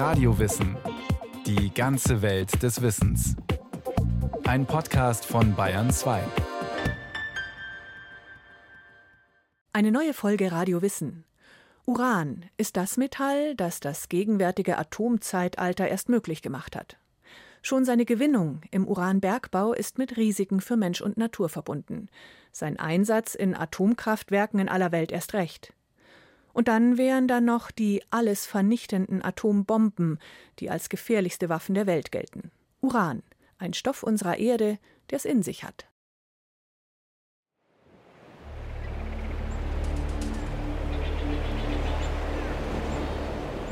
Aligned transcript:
Radiowissen. 0.00 0.78
Die 1.44 1.74
ganze 1.74 2.22
Welt 2.22 2.62
des 2.62 2.80
Wissens. 2.80 3.36
Ein 4.44 4.64
Podcast 4.64 5.26
von 5.26 5.54
Bayern 5.54 5.90
2. 5.90 6.22
Eine 9.74 9.92
neue 9.92 10.14
Folge 10.14 10.52
Radio 10.52 10.80
Wissen. 10.80 11.26
Uran 11.84 12.46
ist 12.56 12.78
das 12.78 12.96
Metall, 12.96 13.54
das 13.56 13.80
das 13.80 14.08
gegenwärtige 14.08 14.78
Atomzeitalter 14.78 15.86
erst 15.86 16.08
möglich 16.08 16.40
gemacht 16.40 16.76
hat. 16.76 16.96
Schon 17.60 17.84
seine 17.84 18.06
Gewinnung 18.06 18.62
im 18.70 18.88
Uranbergbau 18.88 19.74
ist 19.74 19.98
mit 19.98 20.16
Risiken 20.16 20.62
für 20.62 20.78
Mensch 20.78 21.02
und 21.02 21.18
Natur 21.18 21.50
verbunden. 21.50 22.08
Sein 22.52 22.78
Einsatz 22.78 23.34
in 23.34 23.54
Atomkraftwerken 23.54 24.60
in 24.60 24.70
aller 24.70 24.92
Welt 24.92 25.12
erst 25.12 25.34
recht. 25.34 25.74
Und 26.52 26.68
dann 26.68 26.98
wären 26.98 27.28
da 27.28 27.40
noch 27.40 27.70
die 27.70 28.02
alles 28.10 28.46
vernichtenden 28.46 29.24
Atombomben, 29.24 30.18
die 30.58 30.70
als 30.70 30.88
gefährlichste 30.88 31.48
Waffen 31.48 31.74
der 31.74 31.86
Welt 31.86 32.12
gelten. 32.12 32.50
Uran, 32.80 33.22
ein 33.58 33.74
Stoff 33.74 34.02
unserer 34.02 34.38
Erde, 34.38 34.78
der 35.10 35.16
es 35.16 35.24
in 35.24 35.42
sich 35.42 35.64
hat. 35.64 35.86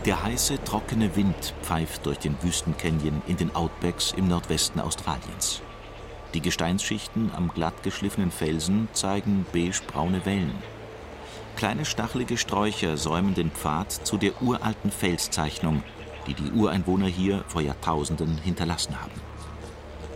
Der 0.04 0.23
heiße, 0.23 0.62
trockene 0.65 1.15
Wind 1.16 1.54
pfeift 1.62 2.06
durch 2.06 2.18
den 2.18 2.40
Wüstencanyon 2.42 3.20
in 3.26 3.37
den 3.37 3.54
Outbacks 3.54 4.12
im 4.16 4.29
Nordwesten 4.29 4.80
Australiens. 4.80 5.60
Die 6.34 6.40
Gesteinsschichten 6.40 7.30
am 7.34 7.48
glatt 7.48 7.82
geschliffenen 7.82 8.30
Felsen 8.30 8.88
zeigen 8.92 9.45
beige-braune 9.52 10.24
Wellen. 10.24 10.54
Kleine 11.58 11.84
stachelige 11.84 12.36
Sträucher 12.36 12.96
säumen 12.96 13.34
den 13.34 13.50
Pfad 13.50 13.90
zu 13.90 14.16
der 14.16 14.40
uralten 14.40 14.92
Felszeichnung, 14.92 15.82
die 16.28 16.34
die 16.34 16.52
Ureinwohner 16.52 17.08
hier 17.08 17.42
vor 17.48 17.60
Jahrtausenden 17.60 18.38
hinterlassen 18.38 18.95
haben. 19.02 19.10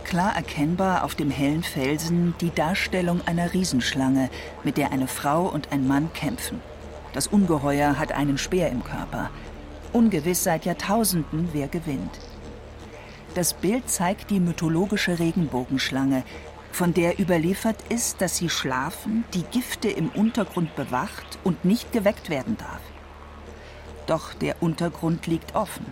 Klar 0.05 0.37
erkennbar 0.37 1.03
auf 1.03 1.15
dem 1.15 1.29
hellen 1.29 1.63
Felsen 1.63 2.33
die 2.39 2.55
Darstellung 2.55 3.19
einer 3.25 3.53
Riesenschlange, 3.53 4.29
mit 4.63 4.77
der 4.77 4.93
eine 4.93 5.07
Frau 5.07 5.43
und 5.49 5.73
ein 5.73 5.85
Mann 5.85 6.13
kämpfen. 6.13 6.61
Das 7.11 7.27
Ungeheuer 7.27 7.99
hat 7.99 8.13
einen 8.13 8.37
Speer 8.37 8.69
im 8.69 8.81
Körper. 8.81 9.29
Ungewiss 9.91 10.45
seit 10.45 10.63
Jahrtausenden, 10.63 11.49
wer 11.51 11.67
gewinnt. 11.67 12.21
Das 13.35 13.53
Bild 13.53 13.89
zeigt 13.89 14.29
die 14.29 14.39
mythologische 14.39 15.19
Regenbogenschlange, 15.19 16.23
von 16.73 16.93
der 16.93 17.19
überliefert 17.19 17.77
ist, 17.89 18.21
dass 18.21 18.37
sie 18.37 18.49
schlafen, 18.49 19.23
die 19.33 19.43
Gifte 19.43 19.89
im 19.89 20.09
Untergrund 20.09 20.75
bewacht 20.75 21.37
und 21.43 21.63
nicht 21.65 21.91
geweckt 21.91 22.29
werden 22.29 22.57
darf. 22.57 22.81
Doch 24.07 24.33
der 24.33 24.61
Untergrund 24.61 25.27
liegt 25.27 25.55
offen. 25.55 25.85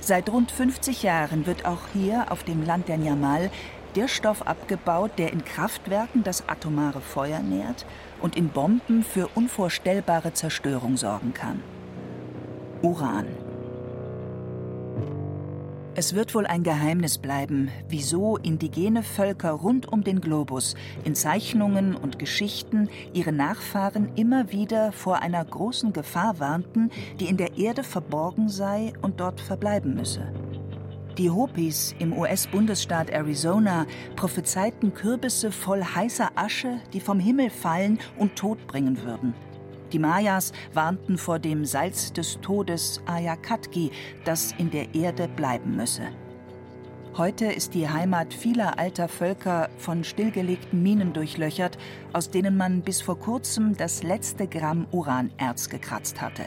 Seit 0.00 0.30
rund 0.30 0.50
50 0.50 1.02
Jahren 1.02 1.46
wird 1.46 1.66
auch 1.66 1.88
hier 1.92 2.30
auf 2.30 2.44
dem 2.44 2.64
Land 2.64 2.88
der 2.88 2.98
Nyamal 2.98 3.50
der 3.96 4.08
Stoff 4.08 4.42
abgebaut, 4.46 5.12
der 5.18 5.32
in 5.32 5.44
Kraftwerken 5.44 6.22
das 6.22 6.48
atomare 6.48 7.00
Feuer 7.00 7.40
nährt 7.40 7.84
und 8.20 8.36
in 8.36 8.48
Bomben 8.48 9.02
für 9.02 9.28
unvorstellbare 9.34 10.32
Zerstörung 10.32 10.96
sorgen 10.96 11.34
kann. 11.34 11.62
Uran. 12.82 13.26
Es 15.96 16.14
wird 16.14 16.36
wohl 16.36 16.46
ein 16.46 16.62
Geheimnis 16.62 17.18
bleiben, 17.18 17.68
wieso 17.88 18.36
indigene 18.36 19.02
Völker 19.02 19.50
rund 19.50 19.92
um 19.92 20.04
den 20.04 20.20
Globus 20.20 20.76
in 21.04 21.16
Zeichnungen 21.16 21.96
und 21.96 22.18
Geschichten 22.20 22.88
ihre 23.12 23.32
Nachfahren 23.32 24.08
immer 24.14 24.52
wieder 24.52 24.92
vor 24.92 25.20
einer 25.20 25.44
großen 25.44 25.92
Gefahr 25.92 26.38
warnten, 26.38 26.90
die 27.18 27.26
in 27.26 27.36
der 27.36 27.58
Erde 27.58 27.82
verborgen 27.82 28.48
sei 28.48 28.92
und 29.02 29.18
dort 29.18 29.40
verbleiben 29.40 29.94
müsse. 29.94 30.32
Die 31.18 31.28
Hopis 31.28 31.94
im 31.98 32.16
US-Bundesstaat 32.16 33.10
Arizona 33.10 33.84
prophezeiten 34.14 34.94
Kürbisse 34.94 35.50
voll 35.50 35.82
heißer 35.82 36.30
Asche, 36.36 36.78
die 36.92 37.00
vom 37.00 37.18
Himmel 37.18 37.50
fallen 37.50 37.98
und 38.16 38.36
Tod 38.36 38.64
bringen 38.68 39.02
würden. 39.02 39.34
Die 39.92 39.98
Mayas 39.98 40.52
warnten 40.72 41.18
vor 41.18 41.38
dem 41.38 41.64
Salz 41.64 42.12
des 42.12 42.40
Todes 42.40 43.00
Ayakatki, 43.06 43.90
das 44.24 44.52
in 44.58 44.70
der 44.70 44.94
Erde 44.94 45.26
bleiben 45.28 45.76
müsse. 45.76 46.08
Heute 47.16 47.46
ist 47.46 47.74
die 47.74 47.88
Heimat 47.88 48.32
vieler 48.32 48.78
alter 48.78 49.08
Völker 49.08 49.68
von 49.78 50.04
stillgelegten 50.04 50.80
Minen 50.80 51.12
durchlöchert, 51.12 51.76
aus 52.12 52.30
denen 52.30 52.56
man 52.56 52.82
bis 52.82 53.02
vor 53.02 53.18
kurzem 53.18 53.76
das 53.76 54.04
letzte 54.04 54.46
Gramm 54.46 54.86
Uranerz 54.92 55.68
gekratzt 55.68 56.20
hatte. 56.20 56.44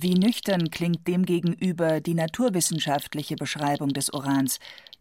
Wie 0.00 0.14
nüchtern 0.14 0.70
klingt 0.70 1.08
demgegenüber 1.08 2.00
die 2.00 2.14
naturwissenschaftliche 2.14 3.36
Beschreibung 3.36 3.88
des 3.88 4.10
Urans, 4.10 4.58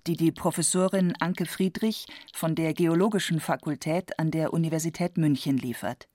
die 0.07 0.15
die 0.15 0.31
Professorin 0.31 1.13
Anke 1.19 1.45
Friedrich 1.45 2.05
von 2.33 2.55
der 2.55 2.73
Geologischen 2.73 3.41
Fakultät 3.41 4.17
an 4.19 4.31
der 4.31 4.53
Universität 4.53 5.17
München 5.17 5.57
liefert. 5.57 6.07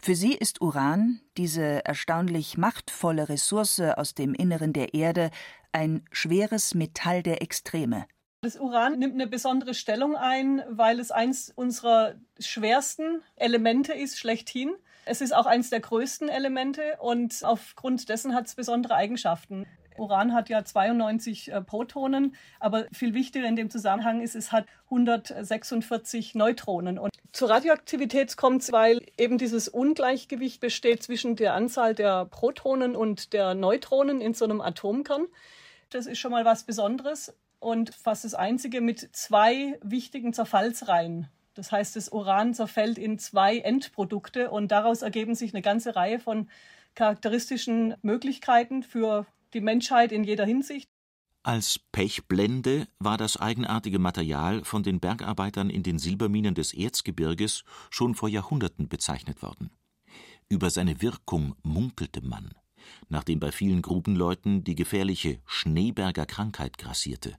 Für 0.00 0.14
sie 0.14 0.34
ist 0.34 0.60
Uran, 0.60 1.20
diese 1.36 1.84
erstaunlich 1.84 2.58
machtvolle 2.58 3.28
Ressource 3.28 3.80
aus 3.80 4.14
dem 4.14 4.34
Inneren 4.34 4.72
der 4.72 4.92
Erde, 4.92 5.30
ein 5.70 6.04
schweres 6.10 6.74
Metall 6.74 7.22
der 7.22 7.40
Extreme. 7.42 8.06
Das 8.42 8.56
Uran 8.56 8.98
nimmt 8.98 9.14
eine 9.14 9.28
besondere 9.28 9.72
Stellung 9.72 10.16
ein, 10.16 10.62
weil 10.68 10.98
es 10.98 11.12
eins 11.12 11.52
unserer 11.54 12.16
schwersten 12.40 13.22
Elemente 13.36 13.92
ist, 13.92 14.18
schlechthin. 14.18 14.74
Es 15.04 15.20
ist 15.20 15.32
auch 15.32 15.46
eins 15.46 15.70
der 15.70 15.80
größten 15.80 16.28
Elemente 16.28 16.98
und 17.00 17.44
aufgrund 17.44 18.08
dessen 18.08 18.34
hat 18.34 18.46
es 18.46 18.56
besondere 18.56 18.96
Eigenschaften. 18.96 19.64
Uran 19.96 20.32
hat 20.32 20.48
ja 20.48 20.64
92 20.64 21.52
äh, 21.52 21.60
Protonen, 21.60 22.34
aber 22.60 22.86
viel 22.92 23.14
wichtiger 23.14 23.46
in 23.46 23.56
dem 23.56 23.70
Zusammenhang 23.70 24.20
ist, 24.20 24.34
es 24.34 24.52
hat 24.52 24.66
146 24.84 26.34
Neutronen. 26.34 26.98
Und 26.98 27.12
zur 27.32 27.50
Radioaktivität 27.50 28.36
kommt 28.36 28.62
es, 28.62 28.72
weil 28.72 29.00
eben 29.16 29.38
dieses 29.38 29.68
Ungleichgewicht 29.68 30.60
besteht 30.60 31.02
zwischen 31.02 31.36
der 31.36 31.54
Anzahl 31.54 31.94
der 31.94 32.26
Protonen 32.26 32.94
und 32.94 33.32
der 33.32 33.54
Neutronen 33.54 34.20
in 34.20 34.34
so 34.34 34.44
einem 34.44 34.60
Atomkern. 34.60 35.26
Das 35.90 36.06
ist 36.06 36.18
schon 36.18 36.32
mal 36.32 36.44
was 36.44 36.64
Besonderes 36.64 37.34
und 37.58 37.94
fast 37.94 38.24
das 38.24 38.34
einzige 38.34 38.80
mit 38.80 39.14
zwei 39.14 39.78
wichtigen 39.82 40.32
Zerfallsreihen. 40.32 41.28
Das 41.54 41.70
heißt, 41.70 41.96
das 41.96 42.08
Uran 42.08 42.54
zerfällt 42.54 42.98
in 42.98 43.18
zwei 43.18 43.58
Endprodukte 43.58 44.50
und 44.50 44.72
daraus 44.72 45.02
ergeben 45.02 45.34
sich 45.34 45.52
eine 45.52 45.62
ganze 45.62 45.94
Reihe 45.94 46.18
von 46.18 46.48
charakteristischen 46.94 47.94
Möglichkeiten 48.02 48.82
für 48.82 49.26
die 49.54 49.60
Menschheit 49.60 50.12
in 50.12 50.24
jeder 50.24 50.44
Hinsicht. 50.44 50.88
Als 51.44 51.80
Pechblende 51.90 52.86
war 53.00 53.16
das 53.18 53.36
eigenartige 53.36 53.98
Material 53.98 54.64
von 54.64 54.84
den 54.84 55.00
Bergarbeitern 55.00 55.70
in 55.70 55.82
den 55.82 55.98
Silberminen 55.98 56.54
des 56.54 56.72
Erzgebirges 56.72 57.64
schon 57.90 58.14
vor 58.14 58.28
Jahrhunderten 58.28 58.88
bezeichnet 58.88 59.42
worden. 59.42 59.70
Über 60.48 60.70
seine 60.70 61.02
Wirkung 61.02 61.56
munkelte 61.64 62.24
man, 62.24 62.52
nachdem 63.08 63.40
bei 63.40 63.50
vielen 63.50 63.82
Grubenleuten 63.82 64.62
die 64.62 64.76
gefährliche 64.76 65.40
Schneeberger 65.44 66.26
Krankheit 66.26 66.78
grassierte. 66.78 67.36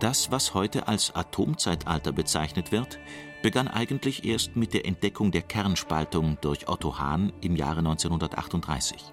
Das, 0.00 0.30
was 0.30 0.52
heute 0.52 0.88
als 0.88 1.14
Atomzeitalter 1.14 2.12
bezeichnet 2.12 2.70
wird, 2.70 2.98
begann 3.42 3.68
eigentlich 3.68 4.24
erst 4.24 4.56
mit 4.56 4.74
der 4.74 4.86
Entdeckung 4.86 5.30
der 5.30 5.42
Kernspaltung 5.42 6.38
durch 6.40 6.68
Otto 6.68 6.98
Hahn 6.98 7.32
im 7.40 7.56
Jahre 7.56 7.78
1938. 7.78 9.12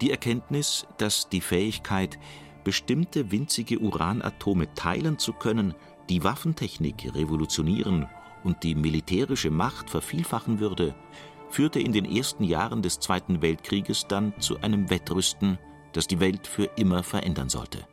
Die 0.00 0.10
Erkenntnis, 0.10 0.86
dass 0.98 1.28
die 1.28 1.40
Fähigkeit, 1.40 2.18
bestimmte 2.64 3.30
winzige 3.30 3.78
Uranatome 3.78 4.72
teilen 4.74 5.18
zu 5.18 5.32
können, 5.32 5.74
die 6.08 6.24
Waffentechnik 6.24 7.14
revolutionieren 7.14 8.08
und 8.42 8.62
die 8.62 8.74
militärische 8.74 9.50
Macht 9.50 9.90
vervielfachen 9.90 10.60
würde, 10.60 10.94
führte 11.48 11.80
in 11.80 11.92
den 11.92 12.04
ersten 12.04 12.44
Jahren 12.44 12.82
des 12.82 12.98
Zweiten 12.98 13.40
Weltkrieges 13.40 14.06
dann 14.08 14.34
zu 14.40 14.60
einem 14.60 14.90
Wettrüsten, 14.90 15.58
das 15.92 16.06
die 16.06 16.20
Welt 16.20 16.46
für 16.46 16.64
immer 16.76 17.02
verändern 17.02 17.48
sollte. 17.48 17.86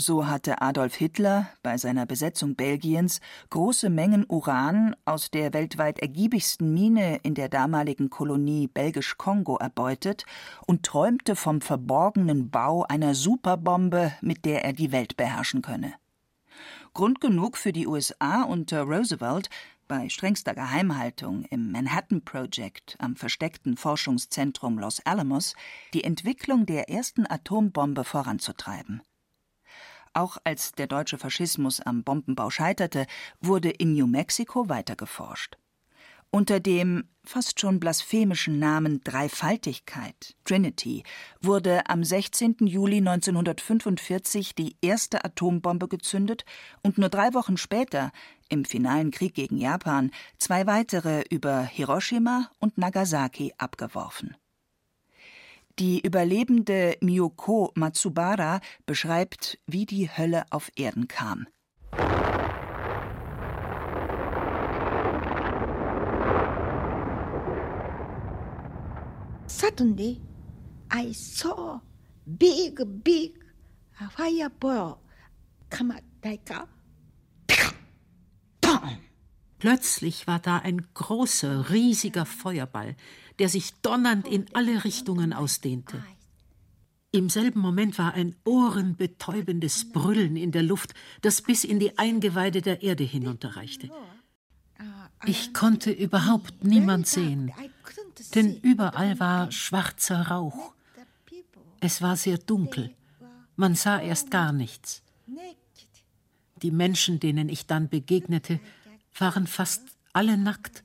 So 0.00 0.26
hatte 0.26 0.62
Adolf 0.62 0.94
Hitler 0.94 1.50
bei 1.62 1.76
seiner 1.76 2.06
Besetzung 2.06 2.54
Belgiens 2.54 3.20
große 3.50 3.90
Mengen 3.90 4.24
Uran 4.26 4.96
aus 5.04 5.30
der 5.30 5.52
weltweit 5.52 5.98
ergiebigsten 5.98 6.72
Mine 6.72 7.18
in 7.22 7.34
der 7.34 7.50
damaligen 7.50 8.08
Kolonie 8.08 8.66
Belgisch-Kongo 8.66 9.58
erbeutet 9.58 10.24
und 10.66 10.84
träumte 10.86 11.36
vom 11.36 11.60
verborgenen 11.60 12.48
Bau 12.48 12.84
einer 12.84 13.14
Superbombe, 13.14 14.12
mit 14.22 14.46
der 14.46 14.64
er 14.64 14.72
die 14.72 14.90
Welt 14.90 15.18
beherrschen 15.18 15.60
könne. 15.60 15.92
Grund 16.94 17.20
genug 17.20 17.58
für 17.58 17.72
die 17.74 17.86
USA 17.86 18.44
unter 18.44 18.84
Roosevelt, 18.84 19.50
bei 19.86 20.08
strengster 20.08 20.54
Geheimhaltung 20.54 21.44
im 21.50 21.72
Manhattan 21.72 22.22
Project 22.22 22.96
am 23.00 23.16
versteckten 23.16 23.76
Forschungszentrum 23.76 24.78
Los 24.78 25.04
Alamos 25.04 25.54
die 25.92 26.04
Entwicklung 26.04 26.64
der 26.64 26.88
ersten 26.88 27.26
Atombombe 27.30 28.04
voranzutreiben. 28.04 29.02
Auch 30.12 30.38
als 30.44 30.72
der 30.72 30.86
deutsche 30.86 31.18
Faschismus 31.18 31.80
am 31.80 32.02
Bombenbau 32.02 32.50
scheiterte, 32.50 33.06
wurde 33.40 33.70
in 33.70 33.92
New 33.92 34.06
Mexico 34.06 34.68
weiter 34.68 34.96
geforscht. 34.96 35.56
Unter 36.32 36.60
dem 36.60 37.08
fast 37.24 37.60
schon 37.60 37.80
blasphemischen 37.80 38.60
Namen 38.60 39.02
Dreifaltigkeit, 39.02 40.36
Trinity, 40.44 41.02
wurde 41.40 41.88
am 41.88 42.04
16. 42.04 42.56
Juli 42.60 42.98
1945 42.98 44.54
die 44.54 44.76
erste 44.80 45.24
Atombombe 45.24 45.88
gezündet 45.88 46.44
und 46.82 46.98
nur 46.98 47.08
drei 47.08 47.34
Wochen 47.34 47.56
später, 47.56 48.12
im 48.48 48.64
finalen 48.64 49.10
Krieg 49.10 49.34
gegen 49.34 49.56
Japan, 49.56 50.12
zwei 50.38 50.66
weitere 50.68 51.24
über 51.30 51.62
Hiroshima 51.62 52.50
und 52.60 52.78
Nagasaki 52.78 53.52
abgeworfen. 53.58 54.36
Die 55.80 55.98
Überlebende 55.98 56.98
Miyoko 57.00 57.72
Matsubara 57.74 58.60
beschreibt, 58.84 59.58
wie 59.66 59.86
die 59.86 60.10
Hölle 60.10 60.44
auf 60.50 60.70
Erden 60.76 61.08
kam. 61.08 61.46
Suddenly, 69.46 70.20
I 70.92 71.14
saw 71.14 71.80
big, 72.26 72.78
big 73.02 73.40
fireball 74.14 74.98
come 75.70 75.94
like 76.22 76.50
a 76.50 76.68
Plötzlich 79.60 80.26
war 80.26 80.38
da 80.38 80.56
ein 80.56 80.86
großer, 80.94 81.68
riesiger 81.68 82.24
Feuerball, 82.24 82.96
der 83.40 83.48
sich 83.48 83.72
donnernd 83.80 84.28
in 84.28 84.46
alle 84.52 84.84
Richtungen 84.84 85.32
ausdehnte. 85.32 86.04
Im 87.10 87.30
selben 87.30 87.60
Moment 87.60 87.98
war 87.98 88.12
ein 88.12 88.36
ohrenbetäubendes 88.44 89.90
Brüllen 89.92 90.36
in 90.36 90.52
der 90.52 90.62
Luft, 90.62 90.92
das 91.22 91.40
bis 91.40 91.64
in 91.64 91.80
die 91.80 91.98
Eingeweide 91.98 92.60
der 92.60 92.82
Erde 92.82 93.02
hinunterreichte. 93.02 93.90
Ich 95.24 95.54
konnte 95.54 95.90
überhaupt 95.90 96.64
niemand 96.64 97.06
sehen, 97.08 97.50
denn 98.34 98.60
überall 98.60 99.18
war 99.18 99.50
schwarzer 99.50 100.28
Rauch. 100.28 100.74
Es 101.80 102.02
war 102.02 102.16
sehr 102.16 102.36
dunkel, 102.36 102.94
man 103.56 103.74
sah 103.74 103.98
erst 104.00 104.30
gar 104.30 104.52
nichts. 104.52 105.02
Die 106.62 106.70
Menschen, 106.70 107.20
denen 107.20 107.48
ich 107.48 107.66
dann 107.66 107.88
begegnete, 107.88 108.60
waren 109.18 109.46
fast 109.46 109.82
alle 110.12 110.36
nackt 110.36 110.84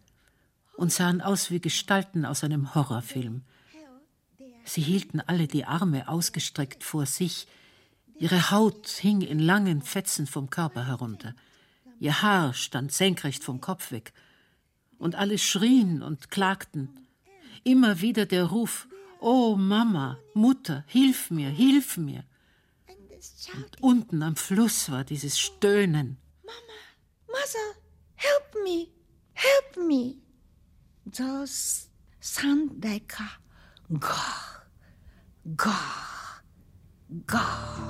und 0.77 0.91
sahen 0.91 1.21
aus 1.21 1.51
wie 1.51 1.59
Gestalten 1.59 2.25
aus 2.25 2.43
einem 2.43 2.75
Horrorfilm. 2.75 3.43
Sie 4.63 4.81
hielten 4.81 5.21
alle 5.21 5.47
die 5.47 5.65
Arme 5.65 6.07
ausgestreckt 6.07 6.83
vor 6.83 7.05
sich, 7.05 7.47
ihre 8.17 8.51
Haut 8.51 8.87
hing 8.87 9.21
in 9.21 9.39
langen 9.39 9.81
Fetzen 9.81 10.25
vom 10.25 10.49
Körper 10.49 10.87
herunter, 10.87 11.35
ihr 11.99 12.21
Haar 12.21 12.53
stand 12.53 12.91
senkrecht 12.91 13.43
vom 13.43 13.61
Kopf 13.61 13.91
weg, 13.91 14.13
und 14.97 15.15
alle 15.15 15.37
schrien 15.37 16.01
und 16.01 16.31
klagten. 16.31 17.07
Immer 17.63 18.01
wieder 18.01 18.25
der 18.25 18.45
Ruf 18.45 18.87
Oh 19.19 19.55
Mama, 19.55 20.19
Mutter, 20.33 20.83
hilf 20.87 21.31
mir, 21.31 21.49
hilf 21.49 21.97
mir. 21.97 22.23
Und 23.53 23.81
unten 23.81 24.23
am 24.23 24.35
Fluss 24.35 24.91
war 24.91 25.03
dieses 25.03 25.39
Stöhnen. 25.39 26.17
Mama, 26.43 26.79
Mother, 27.27 27.81
help 28.15 28.63
me, 28.63 28.87
help 29.33 29.87
me. 29.87 30.24
Those 31.05 31.87
sound 32.19 32.83
like 32.83 33.13
a 33.19 33.93
gah, 33.99 34.63
gah, 35.55 36.41
gah. 37.27 37.85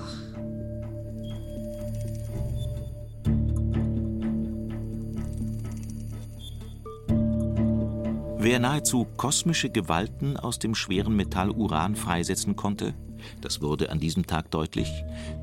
Wer 8.37 8.59
nahezu 8.59 9.05
kosmische 9.15 9.69
Gewalten 9.69 10.35
aus 10.35 10.59
dem 10.59 10.75
schweren 10.75 11.15
Metall 11.15 11.51
Uran 11.51 11.95
freisetzen 11.95 12.57
konnte, 12.57 12.93
das 13.39 13.61
wurde 13.61 13.91
an 13.91 13.99
diesem 13.99 14.27
Tag 14.27 14.51
deutlich, 14.51 14.91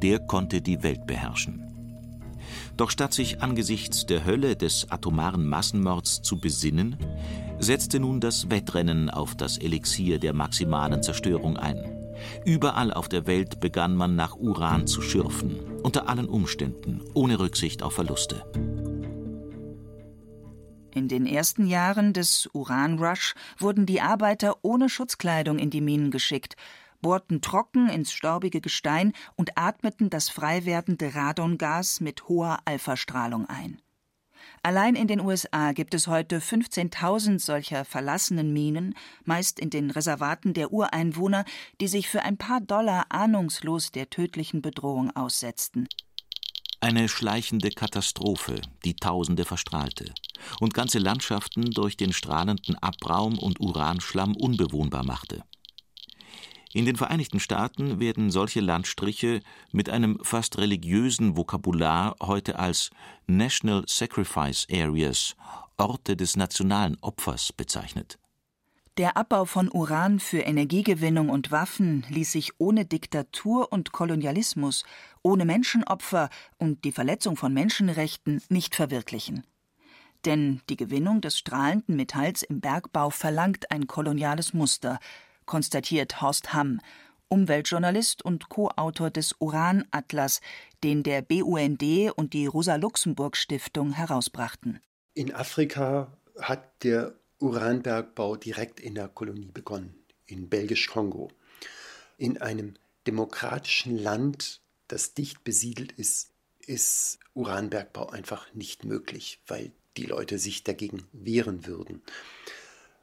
der 0.02 0.20
konnte 0.20 0.60
die 0.60 0.82
Welt 0.82 1.06
beherrschen. 1.06 1.71
Doch 2.82 2.90
statt 2.90 3.14
sich 3.14 3.40
angesichts 3.40 4.06
der 4.06 4.24
Hölle 4.24 4.56
des 4.56 4.90
atomaren 4.90 5.46
Massenmords 5.46 6.20
zu 6.20 6.40
besinnen, 6.40 6.96
setzte 7.60 8.00
nun 8.00 8.18
das 8.18 8.50
Wettrennen 8.50 9.08
auf 9.08 9.36
das 9.36 9.56
Elixier 9.56 10.18
der 10.18 10.32
maximalen 10.32 11.00
Zerstörung 11.00 11.56
ein. 11.56 11.78
Überall 12.44 12.92
auf 12.92 13.08
der 13.08 13.28
Welt 13.28 13.60
begann 13.60 13.94
man 13.94 14.16
nach 14.16 14.34
Uran 14.34 14.88
zu 14.88 15.00
schürfen, 15.00 15.60
unter 15.84 16.08
allen 16.08 16.26
Umständen, 16.26 17.02
ohne 17.14 17.38
Rücksicht 17.38 17.84
auf 17.84 17.92
Verluste. 17.92 18.44
In 20.92 21.06
den 21.06 21.24
ersten 21.24 21.66
Jahren 21.68 22.12
des 22.12 22.50
Uranrush 22.52 23.34
wurden 23.58 23.86
die 23.86 24.00
Arbeiter 24.00 24.56
ohne 24.62 24.88
Schutzkleidung 24.88 25.60
in 25.60 25.70
die 25.70 25.80
Minen 25.80 26.10
geschickt, 26.10 26.56
bohrten 27.02 27.42
trocken 27.42 27.88
ins 27.88 28.12
staubige 28.12 28.60
Gestein 28.60 29.12
und 29.36 29.58
atmeten 29.58 30.08
das 30.08 30.30
frei 30.30 30.64
werdende 30.64 31.14
Radongas 31.14 32.00
mit 32.00 32.28
hoher 32.28 32.60
Alphastrahlung 32.64 33.46
ein. 33.46 33.82
Allein 34.62 34.94
in 34.94 35.08
den 35.08 35.20
USA 35.20 35.72
gibt 35.72 35.92
es 35.94 36.06
heute 36.06 36.38
15.000 36.38 37.40
solcher 37.40 37.84
verlassenen 37.84 38.52
Minen, 38.52 38.94
meist 39.24 39.58
in 39.58 39.70
den 39.70 39.90
Reservaten 39.90 40.54
der 40.54 40.72
Ureinwohner, 40.72 41.44
die 41.80 41.88
sich 41.88 42.08
für 42.08 42.22
ein 42.22 42.36
paar 42.36 42.60
Dollar 42.60 43.06
ahnungslos 43.08 43.92
der 43.92 44.08
tödlichen 44.10 44.62
Bedrohung 44.62 45.14
aussetzten. 45.16 45.88
Eine 46.80 47.08
schleichende 47.08 47.70
Katastrophe, 47.70 48.60
die 48.84 48.94
Tausende 48.94 49.44
verstrahlte 49.44 50.12
und 50.60 50.74
ganze 50.74 50.98
Landschaften 50.98 51.70
durch 51.70 51.96
den 51.96 52.12
strahlenden 52.12 52.76
Abraum 52.76 53.38
und 53.38 53.60
Uranschlamm 53.60 54.34
unbewohnbar 54.36 55.04
machte. 55.04 55.44
In 56.74 56.86
den 56.86 56.96
Vereinigten 56.96 57.38
Staaten 57.38 58.00
werden 58.00 58.30
solche 58.30 58.60
Landstriche 58.60 59.42
mit 59.72 59.90
einem 59.90 60.18
fast 60.22 60.56
religiösen 60.56 61.36
Vokabular 61.36 62.16
heute 62.22 62.58
als 62.58 62.90
National 63.26 63.84
Sacrifice 63.86 64.66
Areas, 64.72 65.36
Orte 65.76 66.16
des 66.16 66.36
nationalen 66.36 66.96
Opfers 67.02 67.52
bezeichnet. 67.52 68.18
Der 68.96 69.18
Abbau 69.18 69.44
von 69.44 69.70
Uran 69.70 70.18
für 70.18 70.40
Energiegewinnung 70.40 71.28
und 71.28 71.50
Waffen 71.50 72.06
ließ 72.08 72.32
sich 72.32 72.52
ohne 72.58 72.86
Diktatur 72.86 73.70
und 73.70 73.92
Kolonialismus, 73.92 74.84
ohne 75.22 75.44
Menschenopfer 75.44 76.30
und 76.58 76.84
die 76.84 76.92
Verletzung 76.92 77.36
von 77.36 77.52
Menschenrechten 77.52 78.42
nicht 78.48 78.74
verwirklichen. 78.74 79.44
Denn 80.24 80.62
die 80.70 80.76
Gewinnung 80.76 81.20
des 81.20 81.38
strahlenden 81.38 81.96
Metalls 81.96 82.42
im 82.42 82.60
Bergbau 82.60 83.10
verlangt 83.10 83.70
ein 83.70 83.86
koloniales 83.86 84.54
Muster, 84.54 85.00
konstatiert 85.46 86.20
Horst 86.20 86.52
Hamm, 86.52 86.80
Umweltjournalist 87.28 88.22
und 88.22 88.48
Co-Autor 88.48 89.10
des 89.10 89.34
Uran-Atlas, 89.38 90.40
den 90.84 91.02
der 91.02 91.22
BUND 91.22 91.82
und 92.14 92.34
die 92.34 92.46
Rosa-Luxemburg-Stiftung 92.46 93.92
herausbrachten. 93.92 94.80
In 95.14 95.32
Afrika 95.32 96.16
hat 96.38 96.84
der 96.84 97.14
Uranbergbau 97.38 98.36
direkt 98.36 98.80
in 98.80 98.94
der 98.94 99.08
Kolonie 99.08 99.50
begonnen, 99.52 99.94
in 100.26 100.48
Belgisch-Kongo. 100.48 101.30
In 102.18 102.40
einem 102.40 102.74
demokratischen 103.06 103.98
Land, 103.98 104.60
das 104.88 105.14
dicht 105.14 105.42
besiedelt 105.42 105.92
ist, 105.92 106.30
ist 106.60 107.18
Uranbergbau 107.34 108.10
einfach 108.10 108.52
nicht 108.54 108.84
möglich, 108.84 109.40
weil 109.46 109.72
die 109.96 110.06
Leute 110.06 110.38
sich 110.38 110.64
dagegen 110.64 111.06
wehren 111.12 111.66
würden. 111.66 112.02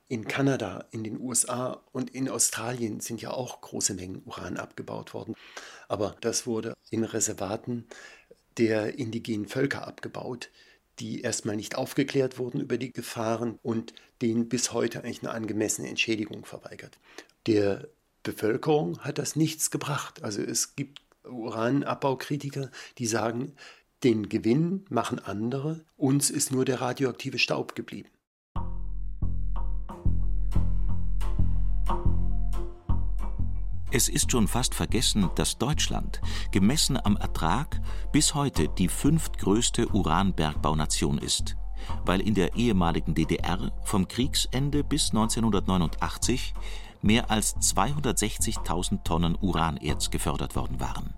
In 0.10 0.28
Kanada, 0.28 0.86
in 0.92 1.04
den 1.04 1.22
USA 1.22 1.82
und 1.92 2.10
in 2.10 2.30
Australien 2.30 3.00
sind 3.00 3.22
ja 3.22 3.32
auch 3.32 3.62
große 3.62 3.94
Mengen 3.94 4.24
Uran 4.25 4.58
abgebaut 4.58 5.13
worden. 5.13 5.36
Aber 5.88 6.16
das 6.22 6.48
wurde 6.48 6.74
in 6.89 7.04
Reservaten 7.04 7.86
der 8.58 8.98
indigenen 8.98 9.48
Völker 9.48 9.88
abgebaut, 9.88 10.50
die 11.00 11.22
erstmal 11.22 11.56
nicht 11.56 11.75
aufgeklärt 11.75 12.39
wurden 12.39 12.60
über 12.60 12.78
die 12.78 12.92
Gefahren 12.92 13.60
und 13.62 13.94
denen 14.22 14.50
bis 14.50 14.74
heute 14.74 15.04
eigentlich 15.04 15.22
eine 15.22 15.32
angemessene 15.32 15.88
Entschädigung 15.88 16.44
verweigert. 16.44 16.98
Der 17.46 17.88
Bevölkerung 18.24 19.00
hat 19.00 19.18
das 19.18 19.36
nichts 19.36 19.72
gebracht. 19.72 20.24
Also 20.24 20.42
es 20.42 20.75
gibt 20.75 21.01
Uranabbaukritiker, 21.24 22.72
die 22.98 23.06
sagen, 23.06 23.54
den 24.04 24.30
Gewinn 24.30 24.86
machen 24.89 25.20
andere, 25.20 25.84
uns 25.98 26.30
ist 26.30 26.51
nur 26.51 26.66
der 26.66 26.82
radioaktive 26.82 27.38
Staub 27.38 27.75
geblieben. 27.75 28.10
Es 33.91 34.08
ist 34.08 34.31
schon 34.31 34.48
fast 34.48 34.75
vergessen, 34.75 35.31
dass 35.34 35.58
Deutschland, 35.58 36.22
gemessen 36.51 37.00
am 37.03 37.17
Ertrag, 37.17 37.81
bis 38.12 38.36
heute 38.36 38.67
die 38.67 38.88
fünftgrößte 38.88 39.88
Uranbergbaunation 39.88 41.17
ist, 41.17 41.58
weil 42.05 42.22
in 42.22 42.36
der 42.36 42.55
ehemaligen 42.55 43.15
DDR 43.15 43.72
vom 43.84 44.08
Kriegsende 44.08 44.84
bis 44.84 45.10
1989 45.10 46.53
mehr 47.01 47.31
als 47.31 47.55
260.000 47.58 49.03
Tonnen 49.03 49.36
Uranerz 49.41 50.12
gefördert 50.12 50.55
worden 50.55 50.79
waren. 50.79 51.15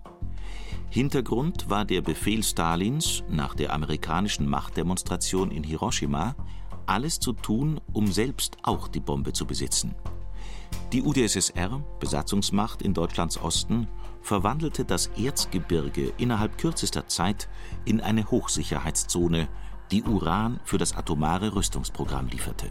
Hintergrund 0.88 1.68
war 1.68 1.84
der 1.84 2.00
Befehl 2.00 2.42
Stalins 2.42 3.22
nach 3.28 3.54
der 3.54 3.74
amerikanischen 3.74 4.48
Machtdemonstration 4.48 5.50
in 5.50 5.62
Hiroshima, 5.62 6.36
alles 6.86 7.20
zu 7.20 7.34
tun, 7.34 7.80
um 7.92 8.10
selbst 8.10 8.56
auch 8.62 8.88
die 8.88 9.00
Bombe 9.00 9.34
zu 9.34 9.46
besitzen. 9.46 9.94
Die 10.92 11.02
UdSSR, 11.02 11.82
Besatzungsmacht 12.00 12.82
in 12.82 12.94
Deutschlands 12.94 13.38
Osten, 13.38 13.88
verwandelte 14.20 14.84
das 14.84 15.08
Erzgebirge 15.16 16.12
innerhalb 16.18 16.58
kürzester 16.58 17.08
Zeit 17.08 17.48
in 17.84 18.00
eine 18.00 18.30
Hochsicherheitszone, 18.30 19.48
die 19.90 20.02
Uran 20.02 20.60
für 20.64 20.78
das 20.78 20.94
atomare 20.96 21.54
Rüstungsprogramm 21.54 22.28
lieferte. 22.28 22.70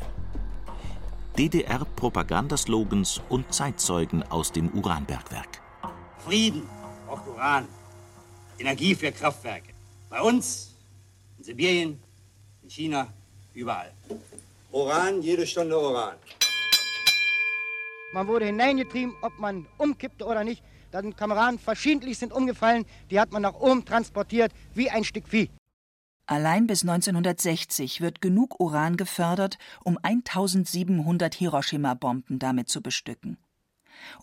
DDR-Propagandaslogans 1.38 3.22
und 3.30 3.54
Zeitzeugen 3.54 4.24
aus 4.24 4.52
dem 4.52 4.70
Uranbergwerk. 4.70 5.62
Frieden 6.26 6.64
braucht 7.08 7.28
Uran. 7.28 7.68
Energie 8.60 8.94
für 8.94 9.12
Kraftwerke. 9.12 9.74
Bei 10.10 10.22
uns, 10.22 10.76
in 11.38 11.44
Sibirien, 11.44 12.00
in 12.64 12.70
China, 12.70 13.08
überall. 13.54 13.92
Uran, 14.72 15.22
jede 15.22 15.48
Stunde 15.48 15.80
Uran. 15.80 16.16
Man 18.14 18.28
wurde 18.28 18.46
hineingetrieben, 18.46 19.16
ob 19.22 19.40
man 19.40 19.68
umkippte 19.78 20.26
oder 20.26 20.44
nicht. 20.44 20.64
Da 20.92 21.02
sind 21.02 21.16
Kameraden 21.16 21.58
verschiedentlich 21.58 22.18
sind 22.18 22.34
umgefallen, 22.34 22.86
die 23.10 23.20
hat 23.20 23.32
man 23.32 23.42
nach 23.42 23.56
oben 23.56 23.86
transportiert 23.86 24.52
wie 24.74 24.90
ein 24.90 25.06
Stück 25.06 25.28
Vieh. 25.30 25.50
Allein 26.26 26.68
bis 26.68 26.84
1960 26.84 28.02
wird 28.02 28.22
genug 28.22 28.60
Uran 28.60 28.98
gefördert, 28.98 29.58
um 29.84 29.98
1700 30.02 31.34
Hiroshima-Bomben 31.36 32.40
damit 32.40 32.70
zu 32.70 32.82
bestücken. 32.82 33.38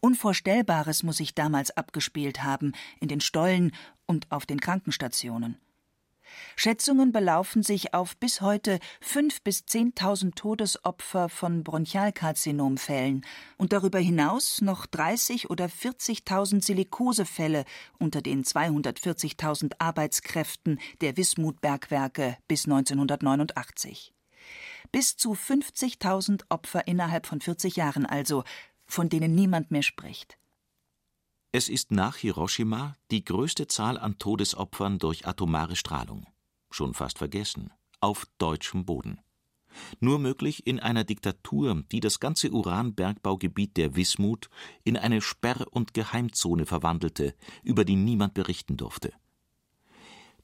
Unvorstellbares 0.00 1.02
muss 1.02 1.18
sich 1.18 1.34
damals 1.34 1.70
abgespielt 1.76 2.42
haben 2.42 2.72
in 3.00 3.08
den 3.08 3.20
Stollen 3.20 3.72
und 4.06 4.30
auf 4.30 4.46
den 4.46 4.60
Krankenstationen. 4.60 5.58
Schätzungen 6.56 7.12
belaufen 7.12 7.62
sich 7.62 7.94
auf 7.94 8.16
bis 8.16 8.40
heute 8.40 8.78
5.000 9.02 9.38
bis 9.44 9.60
10.000 9.60 10.34
Todesopfer 10.34 11.28
von 11.28 11.64
Bronchialkarzinomfällen 11.64 13.24
und 13.56 13.72
darüber 13.72 13.98
hinaus 13.98 14.60
noch 14.60 14.86
30.000 14.86 15.48
oder 15.48 15.66
40.000 15.66 16.64
Silikosefälle 16.64 17.64
unter 17.98 18.22
den 18.22 18.44
240.000 18.44 19.72
Arbeitskräften 19.78 20.80
der 21.00 21.16
Wismut-Bergwerke 21.16 22.36
bis 22.48 22.64
1989. 22.66 24.12
Bis 24.92 25.16
zu 25.16 25.32
50.000 25.32 26.42
Opfer 26.48 26.86
innerhalb 26.86 27.26
von 27.26 27.40
40 27.40 27.76
Jahren 27.76 28.06
also, 28.06 28.44
von 28.86 29.08
denen 29.08 29.34
niemand 29.34 29.70
mehr 29.70 29.82
spricht. 29.82 30.38
Es 31.50 31.70
ist 31.70 31.92
nach 31.92 32.16
Hiroshima 32.16 32.94
die 33.10 33.24
größte 33.24 33.66
Zahl 33.66 33.96
an 33.98 34.18
Todesopfern 34.18 34.98
durch 34.98 35.26
atomare 35.26 35.76
Strahlung. 35.76 36.26
Schon 36.70 36.92
fast 36.92 37.16
vergessen. 37.16 37.72
Auf 38.00 38.26
deutschem 38.36 38.84
Boden. 38.84 39.18
Nur 39.98 40.18
möglich 40.18 40.66
in 40.66 40.78
einer 40.78 41.04
Diktatur, 41.04 41.84
die 41.90 42.00
das 42.00 42.20
ganze 42.20 42.50
Uranbergbaugebiet 42.50 43.78
der 43.78 43.96
Wismut 43.96 44.50
in 44.84 44.98
eine 44.98 45.22
Sperr- 45.22 45.66
und 45.70 45.94
Geheimzone 45.94 46.66
verwandelte, 46.66 47.34
über 47.62 47.86
die 47.86 47.96
niemand 47.96 48.34
berichten 48.34 48.76
durfte. 48.76 49.12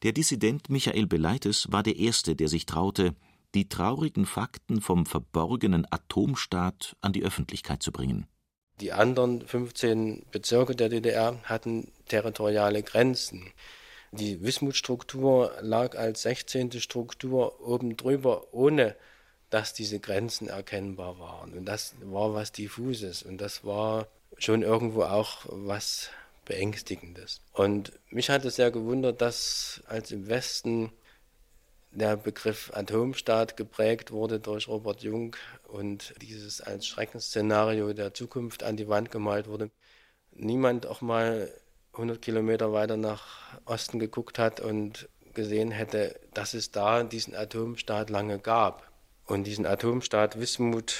Der 0.03 0.13
Dissident 0.13 0.71
Michael 0.71 1.07
Beleites 1.07 1.71
war 1.71 1.83
der 1.83 1.97
Erste, 1.97 2.35
der 2.35 2.49
sich 2.49 2.65
traute, 2.65 3.15
die 3.55 3.69
traurigen 3.69 4.25
Fakten 4.25 4.81
vom 4.81 5.05
verborgenen 5.05 5.87
Atomstaat 5.91 6.97
an 7.03 7.13
die 7.13 7.23
Öffentlichkeit 7.23 7.83
zu 7.83 7.93
bringen. 7.93 8.27
Die 8.81 8.93
anderen 8.93 9.47
15 9.47 10.25
Bezirke 10.33 10.75
der 10.75 10.89
DDR 10.89 11.39
hatten 11.45 11.91
territoriale 12.09 12.83
Grenzen. 12.83 13.53
Die 14.13 14.43
Wismut-Struktur 14.43 15.53
lag 15.61 15.97
als 15.97 16.23
16. 16.23 16.81
Struktur 16.81 17.61
oben 17.67 17.97
drüber, 17.97 18.53
ohne 18.53 18.97
dass 19.51 19.73
diese 19.73 20.01
Grenzen 20.01 20.49
erkennbar 20.49 21.19
waren. 21.19 21.53
Und 21.53 21.65
das 21.67 21.95
war 22.03 22.35
was 22.35 22.53
Diffuses 22.53 23.23
und 23.23 23.39
das 23.41 23.65
war 23.65 24.09
schon 24.39 24.63
irgendwo 24.63 25.03
auch 25.03 25.47
was 25.47 26.11
Beängstigendes. 26.45 27.41
Und 27.53 27.93
mich 28.11 28.31
hat 28.31 28.45
es 28.45 28.57
sehr 28.57 28.71
gewundert, 28.71 29.21
dass 29.21 29.83
als 29.87 30.11
im 30.11 30.29
Westen 30.29 30.93
der 31.95 32.17
Begriff 32.17 32.71
Atomstaat 32.75 33.57
geprägt 33.57 34.11
wurde 34.11 34.41
durch 34.41 34.69
Robert 34.69 35.03
Jung 35.03 35.37
und 35.69 36.15
dieses 36.21 36.61
als 36.61 36.87
Schreckensszenario 36.87 37.93
der 37.93 38.15
Zukunft 38.15 38.63
an 38.63 38.77
die 38.77 38.89
Wand 38.89 39.11
gemalt 39.11 39.49
wurde, 39.49 39.71
niemand 40.33 40.87
auch 40.87 41.01
mal 41.01 41.51
100 41.93 42.21
Kilometer 42.21 42.73
weiter 42.73 42.97
nach 42.97 43.59
Osten 43.65 43.99
geguckt 43.99 44.39
hat 44.39 44.61
und 44.61 45.09
gesehen 45.33 45.71
hätte, 45.71 46.19
dass 46.33 46.55
es 46.55 46.71
da 46.71 47.03
diesen 47.05 47.35
Atomstaat 47.35 48.11
lange 48.11 48.39
gab. 48.39 48.91
Und 49.27 49.45
diesen 49.45 49.65
Atomstaat 49.65 50.39
Wismut, 50.39 50.97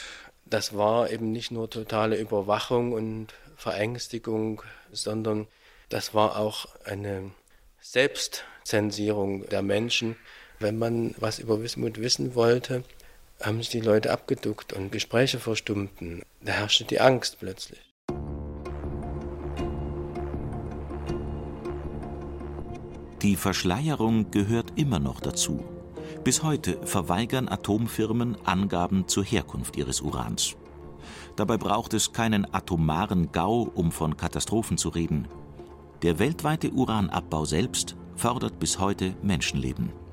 das 0.47 0.77
war 0.77 1.11
eben 1.11 1.33
nicht 1.33 1.51
nur 1.51 1.69
totale 1.69 2.17
Überwachung 2.17 2.93
und 2.93 3.29
Verängstigung, 3.57 4.63
sondern 4.93 5.47
das 5.89 6.15
war 6.15 6.39
auch 6.39 6.67
eine 6.85 7.33
Selbstzensierung 7.81 9.47
der 9.49 9.63
Menschen, 9.63 10.17
wenn 10.65 10.79
man 10.79 11.15
was 11.19 11.39
über 11.39 11.63
Wismut 11.63 12.01
wissen 12.01 12.35
wollte, 12.35 12.85
haben 13.43 13.59
sich 13.59 13.69
die 13.69 13.83
Leute 13.83 14.11
abgeduckt 14.11 14.73
und 14.73 14.91
Gespräche 14.91 15.39
verstummten. 15.39 16.23
Da 16.41 16.53
herrschte 16.53 16.85
die 16.85 17.01
Angst 17.01 17.37
plötzlich. 17.39 17.81
Die 23.21 23.37
Verschleierung 23.37 24.31
gehört 24.31 24.73
immer 24.77 24.99
noch 24.99 25.21
dazu. 25.21 25.63
Bis 26.25 26.43
heute 26.43 26.79
verweigern 26.87 27.51
Atomfirmen 27.51 28.39
Angaben 28.47 29.07
zur 29.07 29.25
Herkunft 29.25 29.77
ihres 29.77 30.01
Urans. 30.01 30.57
Dabei 31.37 31.59
braucht 31.59 31.93
es 31.93 32.15
keinen 32.15 32.55
atomaren 32.55 33.33
Gau, 33.33 33.71
um 33.75 33.93
von 33.93 34.17
Katastrophen 34.17 34.79
zu 34.79 34.89
reden. 34.89 35.29
Der 36.01 36.19
weltweite 36.19 36.71
Uranabbau 36.71 37.45
selbst 37.45 37.97
fordert 38.17 38.59
bis 38.59 38.79
heute 38.79 39.15
Menschenleben. 39.23 40.04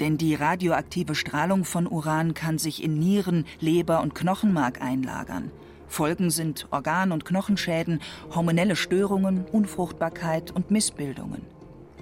Denn 0.00 0.18
die 0.18 0.34
radioaktive 0.34 1.14
Strahlung 1.14 1.64
von 1.64 1.86
Uran 1.86 2.34
kann 2.34 2.58
sich 2.58 2.82
in 2.82 2.98
Nieren, 2.98 3.46
Leber 3.60 4.00
und 4.00 4.14
Knochenmark 4.14 4.82
einlagern. 4.82 5.50
Folgen 5.86 6.30
sind 6.30 6.66
Organ- 6.70 7.12
und 7.12 7.24
Knochenschäden, 7.24 8.00
hormonelle 8.34 8.74
Störungen, 8.74 9.44
Unfruchtbarkeit 9.52 10.50
und 10.50 10.70
Missbildungen. 10.70 11.42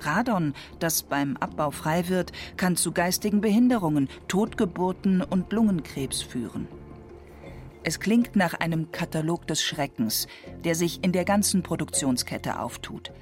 Radon, 0.00 0.54
das 0.78 1.02
beim 1.02 1.36
Abbau 1.36 1.70
frei 1.70 2.08
wird, 2.08 2.32
kann 2.56 2.76
zu 2.76 2.92
geistigen 2.92 3.40
Behinderungen, 3.40 4.08
Totgeburten 4.28 5.22
und 5.22 5.52
Lungenkrebs 5.52 6.22
führen. 6.22 6.66
Es 7.84 8.00
klingt 8.00 8.36
nach 8.36 8.54
einem 8.54 8.92
Katalog 8.92 9.46
des 9.46 9.62
Schreckens, 9.62 10.28
der 10.64 10.74
sich 10.74 11.02
in 11.04 11.12
der 11.12 11.24
ganzen 11.24 11.62
Produktionskette 11.62 12.60
auftut. 12.60 13.12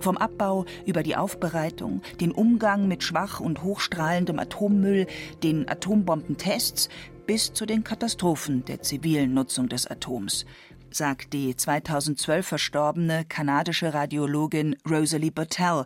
Vom 0.00 0.16
Abbau 0.16 0.64
über 0.86 1.02
die 1.02 1.16
Aufbereitung, 1.16 2.02
den 2.20 2.30
Umgang 2.30 2.86
mit 2.86 3.02
schwach 3.02 3.40
und 3.40 3.62
hochstrahlendem 3.62 4.38
Atommüll, 4.38 5.06
den 5.42 5.68
Atombombentests 5.68 6.88
bis 7.26 7.52
zu 7.52 7.66
den 7.66 7.84
Katastrophen 7.84 8.64
der 8.64 8.80
zivilen 8.80 9.34
Nutzung 9.34 9.68
des 9.68 9.86
Atoms, 9.86 10.46
sagt 10.90 11.32
die 11.32 11.56
2012 11.56 12.46
verstorbene 12.46 13.24
kanadische 13.28 13.92
Radiologin 13.92 14.76
Rosalie 14.88 15.30
Bertell, 15.30 15.84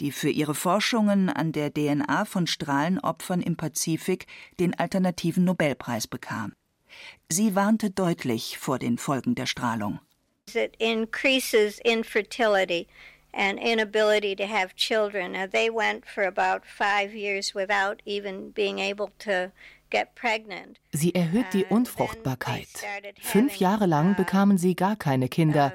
die 0.00 0.12
für 0.12 0.28
ihre 0.28 0.54
Forschungen 0.54 1.30
an 1.30 1.52
der 1.52 1.72
DNA 1.72 2.26
von 2.26 2.46
Strahlenopfern 2.46 3.40
im 3.40 3.56
Pazifik 3.56 4.26
den 4.60 4.78
alternativen 4.78 5.44
Nobelpreis 5.44 6.06
bekam. 6.06 6.52
Sie 7.28 7.54
warnte 7.54 7.90
deutlich 7.90 8.58
vor 8.58 8.78
den 8.78 8.98
Folgen 8.98 9.34
der 9.34 9.46
Strahlung. 9.46 10.00
It 10.54 10.76
increases 10.78 11.80
infertility 11.80 12.86
and 13.36 13.58
inability 13.58 14.34
to 14.34 14.46
have 14.46 14.74
children. 14.74 15.32
Now, 15.32 15.46
they 15.46 15.68
went 15.68 16.06
for 16.06 16.24
about 16.24 16.64
five 16.64 17.14
years 17.14 17.54
without 17.54 18.00
even 18.06 18.50
being 18.50 18.78
able 18.78 19.10
to 19.20 19.52
Sie 20.92 21.14
erhöht 21.14 21.52
die 21.52 21.64
Unfruchtbarkeit. 21.64 22.66
Fünf 23.20 23.56
Jahre 23.56 23.86
lang 23.86 24.16
bekamen 24.16 24.58
sie 24.58 24.74
gar 24.74 24.96
keine 24.96 25.28
Kinder. 25.28 25.72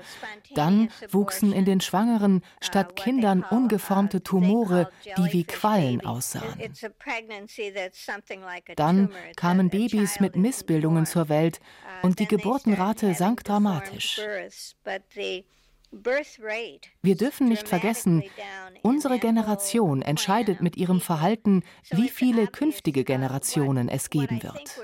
Dann 0.54 0.90
wuchsen 1.10 1.54
in 1.54 1.66
den 1.66 1.80
Schwangeren 1.80 2.42
statt 2.60 2.96
Kindern 2.96 3.44
ungeformte 3.50 4.22
Tumore, 4.22 4.92
die 5.18 5.34
wie 5.34 5.44
Quallen 5.46 6.06
aussahen. 6.06 6.56
Dann 8.76 9.10
kamen 9.38 9.70
Babys 9.70 10.20
mit 10.20 10.36
Missbildungen 10.36 11.06
zur 11.06 11.30
Welt 11.30 11.60
und 12.02 12.20
die 12.20 12.28
Geburtenrate 12.28 13.14
sank 13.14 13.44
dramatisch. 13.44 14.20
Wir 17.02 17.16
dürfen 17.16 17.50
nicht 17.50 17.68
vergessen, 17.68 18.24
unsere 18.82 19.20
Generation 19.20 20.02
entscheidet 20.02 20.62
mit 20.62 20.78
ihrem 20.78 21.02
Verhalten, 21.02 21.64
wie 21.90 22.08
viele 22.08 22.48
künftige 22.48 23.04
Generationen 23.04 23.90
es 23.90 24.10
geben 24.10 24.42
wird. 24.42 24.80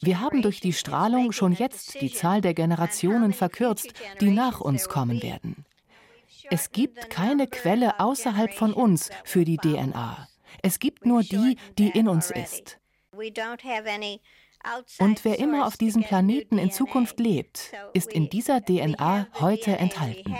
Wir 0.00 0.20
haben 0.20 0.42
durch 0.42 0.60
die 0.60 0.72
Strahlung 0.72 1.32
schon 1.32 1.52
jetzt 1.52 2.00
die 2.00 2.12
Zahl 2.12 2.40
der 2.40 2.54
Generationen 2.54 3.32
verkürzt, 3.32 3.92
die 4.20 4.30
nach 4.30 4.60
uns 4.60 4.88
kommen 4.88 5.20
werden. 5.22 5.64
Es 6.50 6.70
gibt 6.70 7.10
keine 7.10 7.46
Quelle 7.48 7.98
außerhalb 7.98 8.54
von 8.54 8.72
uns 8.72 9.10
für 9.24 9.44
die 9.44 9.56
DNA. 9.56 10.28
Es 10.62 10.78
gibt 10.78 11.04
nur 11.04 11.22
die, 11.22 11.56
die 11.76 11.90
in 11.90 12.08
uns 12.08 12.30
ist. 12.30 12.78
Und 14.98 15.24
wer 15.24 15.38
immer 15.38 15.66
auf 15.66 15.76
diesem 15.76 16.02
Planeten 16.02 16.58
in 16.58 16.70
Zukunft 16.70 17.18
lebt, 17.20 17.72
ist 17.92 18.12
in 18.12 18.28
dieser 18.28 18.64
DNA 18.64 19.28
heute 19.40 19.78
enthalten. 19.78 20.36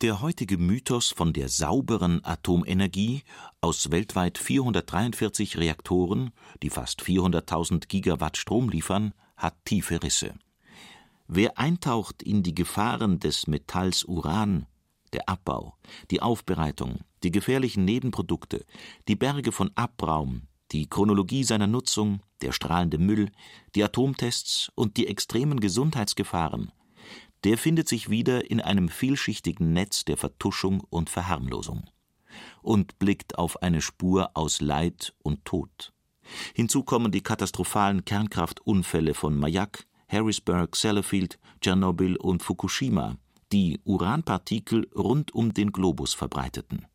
Der 0.00 0.20
heutige 0.20 0.58
Mythos 0.58 1.10
von 1.10 1.32
der 1.32 1.48
sauberen 1.48 2.24
Atomenergie 2.24 3.24
aus 3.60 3.90
weltweit 3.90 4.38
443 4.38 5.58
Reaktoren, 5.58 6.30
die 6.62 6.70
fast 6.70 7.02
400.000 7.02 7.88
Gigawatt 7.88 8.36
Strom 8.36 8.68
liefern, 8.68 9.12
hat 9.36 9.56
tiefe 9.64 10.00
Risse. 10.00 10.34
Wer 11.26 11.58
eintaucht 11.58 12.22
in 12.22 12.44
die 12.44 12.54
Gefahren 12.54 13.18
des 13.18 13.48
Metalls 13.48 14.04
Uran, 14.04 14.66
der 15.12 15.28
Abbau, 15.28 15.76
die 16.12 16.22
Aufbereitung, 16.22 17.00
die 17.22 17.30
gefährlichen 17.30 17.84
Nebenprodukte, 17.84 18.64
die 19.08 19.16
Berge 19.16 19.52
von 19.52 19.70
Abraum, 19.74 20.42
die 20.72 20.88
Chronologie 20.88 21.44
seiner 21.44 21.66
Nutzung, 21.66 22.20
der 22.42 22.52
strahlende 22.52 22.98
Müll, 22.98 23.30
die 23.74 23.82
Atomtests 23.82 24.70
und 24.74 24.96
die 24.96 25.06
extremen 25.06 25.60
Gesundheitsgefahren, 25.60 26.72
der 27.44 27.56
findet 27.56 27.88
sich 27.88 28.10
wieder 28.10 28.50
in 28.50 28.60
einem 28.60 28.88
vielschichtigen 28.88 29.72
Netz 29.72 30.04
der 30.04 30.16
Vertuschung 30.16 30.82
und 30.90 31.10
Verharmlosung 31.10 31.88
und 32.62 32.98
blickt 32.98 33.38
auf 33.38 33.62
eine 33.62 33.80
Spur 33.80 34.30
aus 34.34 34.60
Leid 34.60 35.14
und 35.22 35.44
Tod. 35.44 35.92
Hinzu 36.54 36.82
kommen 36.82 37.10
die 37.10 37.22
katastrophalen 37.22 38.04
Kernkraftunfälle 38.04 39.14
von 39.14 39.38
Mayak, 39.38 39.86
Harrisburg, 40.08 40.76
Sellafield, 40.76 41.38
Tschernobyl 41.60 42.16
und 42.16 42.42
Fukushima, 42.42 43.16
die 43.52 43.80
Uranpartikel 43.84 44.88
rund 44.94 45.34
um 45.34 45.54
den 45.54 45.72
Globus 45.72 46.14
verbreiteten. 46.14 46.86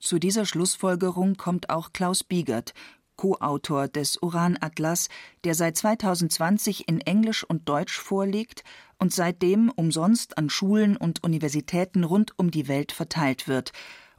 Zu 0.00 0.18
dieser 0.18 0.46
Schlussfolgerung 0.46 1.36
kommt 1.36 1.70
auch 1.70 1.92
Klaus 1.92 2.22
Biegert, 2.22 2.72
Co-Autor 3.16 3.88
des 3.88 4.16
Uranatlas, 4.16 5.08
der 5.42 5.54
seit 5.54 5.76
2020 5.76 6.88
in 6.88 7.00
Englisch 7.00 7.42
und 7.42 7.68
Deutsch 7.68 7.98
vorliegt 7.98 8.62
und 8.98 9.12
seitdem 9.12 9.70
umsonst 9.70 10.38
an 10.38 10.48
Schulen 10.50 10.96
und 10.96 11.24
Universitäten 11.24 12.04
rund 12.04 12.38
um 12.38 12.52
die 12.52 12.68
Welt 12.68 12.92
verteilt 12.92 13.48
wird, 13.48 13.72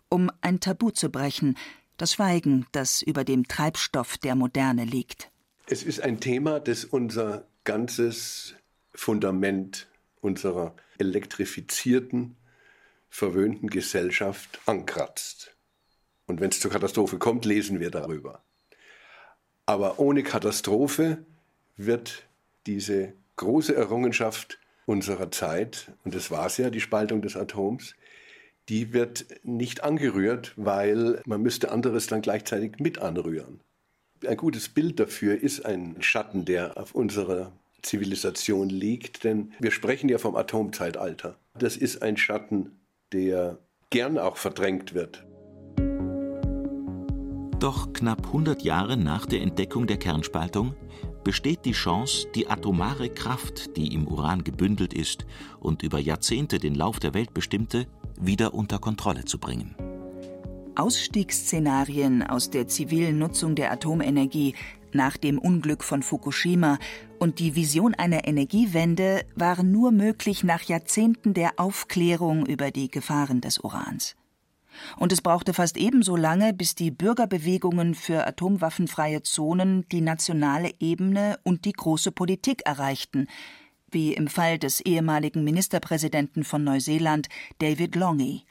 um 0.09 0.29
ein 0.41 0.59
Tabu 0.59 0.91
zu 0.91 1.09
brechen, 1.09 1.57
das 1.95 2.13
Schweigen, 2.13 2.65
das 2.73 3.01
über 3.01 3.23
dem 3.23 3.47
Treibstoff 3.47 4.17
der 4.17 4.35
Moderne 4.35 4.83
liegt. 4.83 5.31
Es 5.67 5.83
ist 5.83 6.01
ein 6.01 6.19
Thema, 6.19 6.59
das 6.59 6.83
unser 6.83 7.47
ganzes 7.63 8.55
Fundament 8.93 9.87
unserer 10.19 10.75
elektrifizierten, 10.97 12.35
verwöhnten 13.09 13.69
Gesellschaft 13.69 14.59
ankratzt. 14.65 15.55
Und 16.29 16.39
wenn 16.39 16.51
es 16.51 16.59
zur 16.59 16.69
Katastrophe 16.69 17.17
kommt, 17.17 17.43
lesen 17.43 17.79
wir 17.79 17.89
darüber. 17.89 18.43
Aber 19.65 19.99
ohne 19.99 20.21
Katastrophe 20.21 21.17
wird 21.75 22.23
diese 22.67 23.13
große 23.35 23.75
Errungenschaft 23.75 24.59
unserer 24.85 25.31
Zeit, 25.31 25.91
und 26.03 26.13
das 26.13 26.29
war 26.29 26.45
es 26.45 26.57
ja, 26.57 26.69
die 26.69 26.81
Spaltung 26.81 27.21
des 27.21 27.35
Atoms, 27.35 27.95
die 28.69 28.93
wird 28.93 29.25
nicht 29.43 29.83
angerührt, 29.83 30.53
weil 30.55 31.21
man 31.25 31.41
müsste 31.41 31.71
anderes 31.71 32.05
dann 32.05 32.21
gleichzeitig 32.21 32.73
mit 32.79 32.99
anrühren. 32.99 33.59
Ein 34.25 34.37
gutes 34.37 34.69
Bild 34.69 34.99
dafür 34.99 35.41
ist 35.41 35.65
ein 35.65 35.95
Schatten, 36.01 36.45
der 36.45 36.77
auf 36.77 36.93
unserer 36.93 37.51
Zivilisation 37.81 38.69
liegt, 38.69 39.23
denn 39.23 39.53
wir 39.59 39.71
sprechen 39.71 40.09
ja 40.09 40.19
vom 40.19 40.35
Atomzeitalter. 40.35 41.37
Das 41.57 41.75
ist 41.75 42.03
ein 42.03 42.17
Schatten, 42.17 42.79
der 43.13 43.57
gern 43.89 44.19
auch 44.19 44.37
verdrängt 44.37 44.93
wird. 44.93 45.23
Doch 47.59 47.91
knapp 47.91 48.27
100 48.27 48.61
Jahre 48.63 48.95
nach 48.95 49.25
der 49.25 49.41
Entdeckung 49.41 49.85
der 49.85 49.97
Kernspaltung 49.97 50.75
besteht 51.25 51.65
die 51.65 51.73
Chance, 51.73 52.27
die 52.33 52.49
atomare 52.49 53.09
Kraft, 53.09 53.75
die 53.75 53.93
im 53.93 54.07
Uran 54.07 54.45
gebündelt 54.45 54.93
ist 54.93 55.25
und 55.59 55.83
über 55.83 55.99
Jahrzehnte 55.99 56.57
den 56.57 56.73
Lauf 56.73 56.99
der 56.99 57.13
Welt 57.13 57.33
bestimmte, 57.33 57.87
wieder 58.17 58.53
unter 58.53 58.79
Kontrolle 58.79 59.25
zu 59.25 59.39
bringen. 59.39 59.75
Ausstiegsszenarien 60.75 62.23
aus 62.23 62.49
der 62.49 62.69
zivilen 62.69 63.19
Nutzung 63.19 63.55
der 63.55 63.73
Atomenergie 63.73 64.55
nach 64.93 65.17
dem 65.17 65.37
Unglück 65.37 65.83
von 65.83 66.01
Fukushima 66.01 66.79
und 67.19 67.39
die 67.39 67.55
Vision 67.55 67.93
einer 67.93 68.25
Energiewende 68.25 69.25
waren 69.35 69.69
nur 69.69 69.91
möglich 69.91 70.45
nach 70.45 70.61
Jahrzehnten 70.61 71.33
der 71.33 71.59
Aufklärung 71.59 72.45
über 72.45 72.71
die 72.71 72.89
Gefahren 72.89 73.41
des 73.41 73.59
Urans. 73.59 74.15
Und 74.97 75.11
es 75.11 75.21
brauchte 75.21 75.53
fast 75.53 75.77
ebenso 75.77 76.15
lange, 76.15 76.53
bis 76.53 76.75
die 76.75 76.91
Bürgerbewegungen 76.91 77.95
für 77.95 78.25
atomwaffenfreie 78.27 79.23
Zonen 79.23 79.87
die 79.89 80.01
nationale 80.01 80.71
Ebene 80.79 81.39
und 81.43 81.65
die 81.65 81.73
große 81.73 82.11
Politik 82.11 82.61
erreichten, 82.65 83.27
wie 83.91 84.13
im 84.13 84.27
Fall 84.27 84.57
des 84.57 84.81
ehemaligen 84.81 85.43
Ministerpräsidenten 85.43 86.43
von 86.43 86.63
Neuseeland, 86.63 87.27
David 87.59 87.95
Longy. 87.95 88.45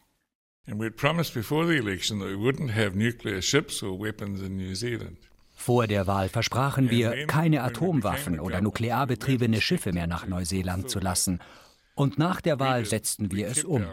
Vor 5.55 5.87
der 5.87 6.07
Wahl 6.07 6.29
versprachen 6.29 6.91
wir, 6.91 7.27
keine 7.27 7.63
Atomwaffen 7.63 8.39
oder 8.39 8.61
nuklear 8.61 9.07
betriebene 9.07 9.61
Schiffe 9.61 9.93
mehr 9.93 10.07
nach 10.07 10.27
Neuseeland 10.27 10.89
zu 10.91 11.01
lassen. 11.01 11.41
Und 11.95 12.17
nach 12.17 12.41
der 12.41 12.61
Wahl 12.61 12.85
setzten 12.85 13.33
wir 13.33 13.49
es 13.49 13.65
um. 13.65 13.85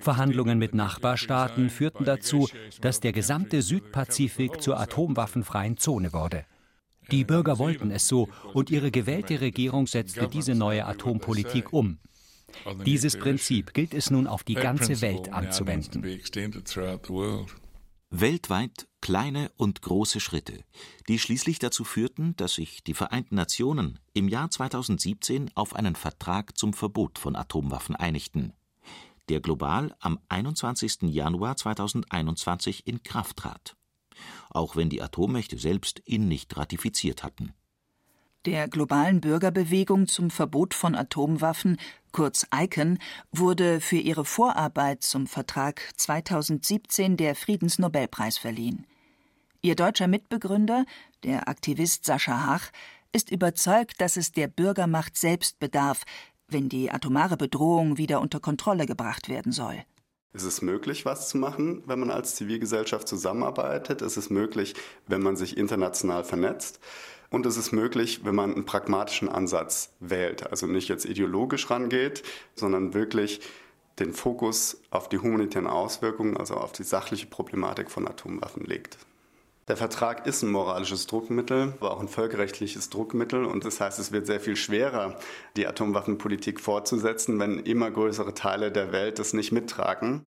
Verhandlungen 0.00 0.58
mit 0.58 0.74
Nachbarstaaten 0.74 1.70
führten 1.70 2.04
dazu, 2.04 2.48
dass 2.80 3.00
der 3.00 3.12
gesamte 3.12 3.62
Südpazifik 3.62 4.62
zur 4.62 4.78
atomwaffenfreien 4.78 5.76
Zone 5.76 6.12
wurde. 6.12 6.44
Die 7.10 7.24
Bürger 7.24 7.58
wollten 7.58 7.90
es 7.90 8.08
so 8.08 8.28
und 8.52 8.70
ihre 8.70 8.90
gewählte 8.90 9.40
Regierung 9.40 9.86
setzte 9.86 10.28
diese 10.28 10.54
neue 10.54 10.86
Atompolitik 10.86 11.72
um. 11.72 11.98
Dieses 12.84 13.16
Prinzip 13.16 13.74
gilt 13.74 13.94
es 13.94 14.10
nun 14.10 14.26
auf 14.26 14.42
die 14.42 14.54
ganze 14.54 15.00
Welt 15.00 15.32
anzuwenden. 15.32 16.02
Weltweit 18.10 18.88
kleine 19.00 19.50
und 19.56 19.82
große 19.82 20.20
Schritte, 20.20 20.64
die 21.08 21.18
schließlich 21.18 21.58
dazu 21.58 21.84
führten, 21.84 22.34
dass 22.36 22.54
sich 22.54 22.82
die 22.82 22.94
Vereinten 22.94 23.34
Nationen 23.34 23.98
im 24.14 24.28
Jahr 24.28 24.50
2017 24.50 25.50
auf 25.54 25.74
einen 25.74 25.96
Vertrag 25.96 26.56
zum 26.56 26.72
Verbot 26.72 27.18
von 27.18 27.36
Atomwaffen 27.36 27.94
einigten 27.94 28.52
der 29.28 29.40
global 29.40 29.94
am 30.00 30.18
21. 30.28 31.02
Januar 31.02 31.56
2021 31.56 32.86
in 32.86 33.02
Kraft 33.02 33.36
trat, 33.38 33.76
auch 34.50 34.76
wenn 34.76 34.88
die 34.88 35.02
Atommächte 35.02 35.58
selbst 35.58 36.02
ihn 36.06 36.28
nicht 36.28 36.56
ratifiziert 36.56 37.22
hatten. 37.22 37.52
Der 38.46 38.68
globalen 38.68 39.20
Bürgerbewegung 39.20 40.06
zum 40.06 40.30
Verbot 40.30 40.72
von 40.72 40.94
Atomwaffen, 40.94 41.78
kurz 42.12 42.46
ICAN, 42.54 42.98
wurde 43.32 43.80
für 43.80 43.96
ihre 43.96 44.24
Vorarbeit 44.24 45.02
zum 45.02 45.26
Vertrag 45.26 45.82
2017 45.96 47.16
der 47.16 47.34
Friedensnobelpreis 47.34 48.38
verliehen. 48.38 48.86
Ihr 49.62 49.74
deutscher 49.74 50.06
Mitbegründer, 50.06 50.84
der 51.24 51.48
Aktivist 51.48 52.04
Sascha 52.04 52.46
Hach, 52.46 52.70
ist 53.10 53.32
überzeugt, 53.32 54.00
dass 54.00 54.16
es 54.16 54.30
der 54.30 54.46
Bürgermacht 54.46 55.16
selbst 55.16 55.58
bedarf, 55.58 56.04
wenn 56.48 56.68
die 56.68 56.90
atomare 56.90 57.36
Bedrohung 57.36 57.98
wieder 57.98 58.20
unter 58.20 58.40
Kontrolle 58.40 58.86
gebracht 58.86 59.28
werden 59.28 59.52
soll. 59.52 59.84
Es 60.32 60.44
ist 60.44 60.60
möglich, 60.60 61.06
was 61.06 61.30
zu 61.30 61.38
machen, 61.38 61.82
wenn 61.86 61.98
man 61.98 62.10
als 62.10 62.34
Zivilgesellschaft 62.36 63.08
zusammenarbeitet. 63.08 64.02
Es 64.02 64.18
ist 64.18 64.30
möglich, 64.30 64.74
wenn 65.06 65.22
man 65.22 65.34
sich 65.36 65.56
international 65.56 66.24
vernetzt. 66.24 66.78
Und 67.30 67.46
es 67.46 67.56
ist 67.56 67.72
möglich, 67.72 68.24
wenn 68.24 68.34
man 68.34 68.52
einen 68.52 68.66
pragmatischen 68.66 69.28
Ansatz 69.28 69.94
wählt. 69.98 70.46
Also 70.50 70.66
nicht 70.66 70.88
jetzt 70.88 71.06
ideologisch 71.06 71.70
rangeht, 71.70 72.22
sondern 72.54 72.92
wirklich 72.92 73.40
den 73.98 74.12
Fokus 74.12 74.82
auf 74.90 75.08
die 75.08 75.18
humanitären 75.18 75.66
Auswirkungen, 75.66 76.36
also 76.36 76.54
auf 76.54 76.72
die 76.72 76.84
sachliche 76.84 77.26
Problematik 77.26 77.90
von 77.90 78.06
Atomwaffen 78.06 78.64
legt. 78.64 78.98
Der 79.68 79.76
Vertrag 79.76 80.28
ist 80.28 80.44
ein 80.44 80.52
moralisches 80.52 81.08
Druckmittel, 81.08 81.74
aber 81.80 81.90
auch 81.90 81.98
ein 81.98 82.06
völkerrechtliches 82.06 82.88
Druckmittel. 82.88 83.44
Und 83.44 83.64
das 83.64 83.80
heißt, 83.80 83.98
es 83.98 84.12
wird 84.12 84.26
sehr 84.26 84.38
viel 84.38 84.54
schwerer, 84.54 85.18
die 85.56 85.66
Atomwaffenpolitik 85.66 86.60
fortzusetzen, 86.60 87.40
wenn 87.40 87.58
immer 87.58 87.90
größere 87.90 88.32
Teile 88.32 88.70
der 88.70 88.92
Welt 88.92 89.18
das 89.18 89.32
nicht 89.32 89.50
mittragen. 89.50 90.24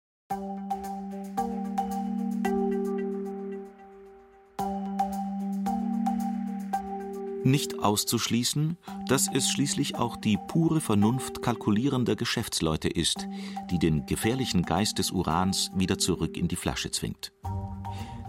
Nicht 7.44 7.78
auszuschließen, 7.80 8.78
dass 9.10 9.28
es 9.32 9.50
schließlich 9.50 9.98
auch 9.98 10.16
die 10.16 10.40
pure 10.48 10.80
Vernunft 10.80 11.42
kalkulierender 11.42 12.16
Geschäftsleute 12.16 12.88
ist, 12.88 13.28
die 13.70 13.80
den 13.80 14.06
gefährlichen 14.06 14.64
Geist 14.64 14.98
des 14.98 15.12
Urans 15.12 15.72
wieder 15.76 15.98
zurück 15.98 16.38
in 16.38 16.48
die 16.48 16.56
Flasche 16.56 16.90
zwingt. 16.90 17.34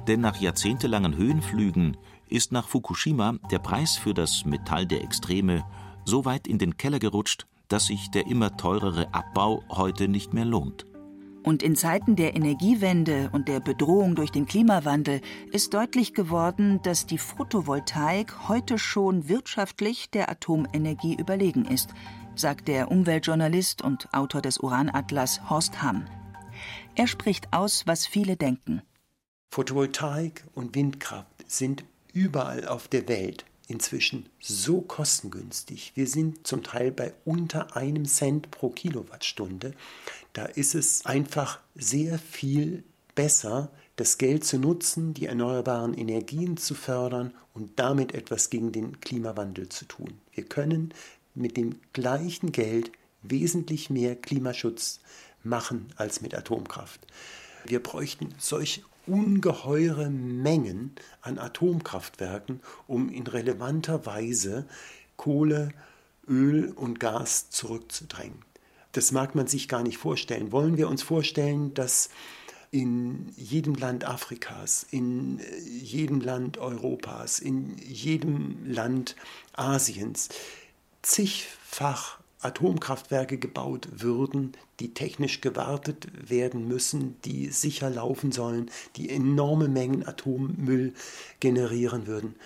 Denn 0.06 0.20
nach 0.20 0.36
jahrzehntelangen 0.36 1.16
Höhenflügen 1.16 1.96
ist 2.28 2.52
nach 2.52 2.68
Fukushima 2.68 3.34
der 3.50 3.58
Preis 3.58 3.96
für 3.96 4.14
das 4.14 4.44
Metall 4.44 4.86
der 4.86 5.02
Extreme 5.02 5.64
so 6.04 6.24
weit 6.24 6.46
in 6.46 6.58
den 6.58 6.76
Keller 6.76 6.98
gerutscht, 6.98 7.46
dass 7.68 7.86
sich 7.86 8.10
der 8.10 8.26
immer 8.26 8.56
teurere 8.56 9.12
Abbau 9.12 9.64
heute 9.68 10.08
nicht 10.08 10.32
mehr 10.32 10.44
lohnt. 10.44 10.86
Und 11.42 11.62
in 11.62 11.76
Zeiten 11.76 12.16
der 12.16 12.34
Energiewende 12.34 13.30
und 13.32 13.46
der 13.46 13.60
Bedrohung 13.60 14.16
durch 14.16 14.32
den 14.32 14.46
Klimawandel 14.46 15.20
ist 15.52 15.74
deutlich 15.74 16.12
geworden, 16.12 16.80
dass 16.82 17.06
die 17.06 17.18
Photovoltaik 17.18 18.48
heute 18.48 18.78
schon 18.78 19.28
wirtschaftlich 19.28 20.10
der 20.10 20.28
Atomenergie 20.28 21.14
überlegen 21.14 21.64
ist, 21.64 21.90
sagt 22.34 22.66
der 22.66 22.90
Umweltjournalist 22.90 23.80
und 23.82 24.12
Autor 24.12 24.42
des 24.42 24.58
Uranatlas 24.58 25.48
Horst 25.48 25.82
Hamm. 25.82 26.06
Er 26.96 27.06
spricht 27.06 27.52
aus, 27.52 27.86
was 27.86 28.06
viele 28.06 28.36
denken. 28.36 28.82
Photovoltaik 29.50 30.44
und 30.54 30.74
Windkraft 30.74 31.44
sind 31.46 31.85
überall 32.12 32.66
auf 32.66 32.88
der 32.88 33.09
Welt 33.09 33.44
inzwischen 33.68 34.28
so 34.40 34.80
kostengünstig. 34.80 35.92
Wir 35.94 36.06
sind 36.06 36.46
zum 36.46 36.62
Teil 36.62 36.92
bei 36.92 37.14
unter 37.24 37.76
einem 37.76 38.04
Cent 38.04 38.50
pro 38.50 38.70
Kilowattstunde. 38.70 39.74
Da 40.32 40.44
ist 40.44 40.74
es 40.74 41.04
einfach 41.04 41.61
sehr 41.74 42.18
viel 42.18 42.85
besser, 43.14 43.70
das 43.96 44.18
Geld 44.18 44.44
zu 44.44 44.59
nutzen, 44.59 45.14
die 45.14 45.26
erneuerbaren 45.26 45.94
Energien 45.94 46.56
zu 46.56 46.74
fördern 46.74 47.32
und 47.54 47.78
damit 47.78 48.14
etwas 48.14 48.50
gegen 48.50 48.70
den 48.72 49.00
Klimawandel 49.00 49.68
zu 49.68 49.87
tun. 49.87 50.20
Wir 50.32 50.44
können 50.44 50.92
mit 51.35 51.56
dem 51.56 51.80
gleichen 51.92 52.52
Geld 52.52 52.92
wesentlich 53.22 53.90
mehr 53.90 54.14
Klimaschutz 54.14 55.00
machen 55.42 55.88
als 55.96 56.20
mit 56.20 56.35
Atomkraft. 56.35 57.00
Wir 57.64 57.82
bräuchten 57.82 58.35
solch 58.38 58.85
ungeheure 59.06 60.10
Mengen 60.10 60.92
an 61.22 61.38
Atomkraftwerken, 61.38 62.60
um 62.86 63.08
in 63.08 63.26
relevanter 63.26 64.06
Weise 64.06 64.66
Kohle, 65.16 65.70
Öl 66.28 66.72
und 66.72 67.00
Gas 67.00 67.50
zurückzudrängen. 67.50 68.44
Das 68.92 69.12
mag 69.12 69.34
man 69.34 69.46
sich 69.46 69.68
gar 69.68 69.82
nicht 69.82 69.98
vorstellen. 69.98 70.52
Wollen 70.52 70.76
wir 70.76 70.88
uns 70.88 71.02
vorstellen, 71.02 71.74
dass 71.74 72.08
in 72.70 73.32
jedem 73.36 73.74
Land 73.74 74.04
Afrikas, 74.04 74.86
in 74.90 75.40
jedem 75.66 76.20
Land 76.20 76.58
Europas, 76.58 77.38
in 77.38 77.78
jedem 77.78 78.66
Land 78.66 79.16
Asiens 79.52 80.28
zigfach 81.02 82.18
Atomkraftwerke 82.40 83.38
gebaut 83.38 83.88
würden, 83.90 84.53
die 84.81 84.94
technisch 84.94 85.40
gewartet 85.40 86.09
werden 86.29 86.68
müssen, 86.68 87.16
die 87.25 87.49
sicher 87.49 87.90
laufen 87.90 88.33
sollen, 88.33 88.70
die 88.96 89.11
enorme 89.11 89.68
Mengen 89.68 90.07
Atommüll 90.07 90.92
generieren 91.40 92.07
würden. 92.07 92.37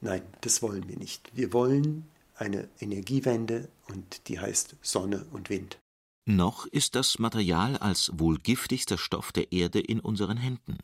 Nein, 0.00 0.22
das 0.40 0.62
wollen 0.62 0.88
wir 0.88 0.96
nicht. 0.96 1.30
Wir 1.34 1.52
wollen 1.52 2.04
eine 2.34 2.68
Energiewende 2.80 3.68
und 3.88 4.28
die 4.28 4.38
heißt 4.38 4.76
Sonne 4.82 5.26
und 5.32 5.48
Wind. 5.48 5.78
Noch 6.26 6.66
ist 6.66 6.96
das 6.96 7.18
Material 7.18 7.76
als 7.76 8.10
wohl 8.14 8.38
giftigster 8.38 8.98
Stoff 8.98 9.30
der 9.32 9.52
Erde 9.52 9.80
in 9.80 10.00
unseren 10.00 10.36
Händen. 10.36 10.78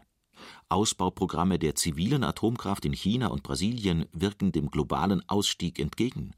Ausbauprogramme 0.68 1.58
der 1.58 1.74
zivilen 1.74 2.24
Atomkraft 2.24 2.84
in 2.84 2.92
China 2.92 3.26
und 3.26 3.42
Brasilien 3.42 4.06
wirken 4.12 4.52
dem 4.52 4.70
globalen 4.70 5.28
Ausstieg 5.28 5.78
entgegen. 5.78 6.32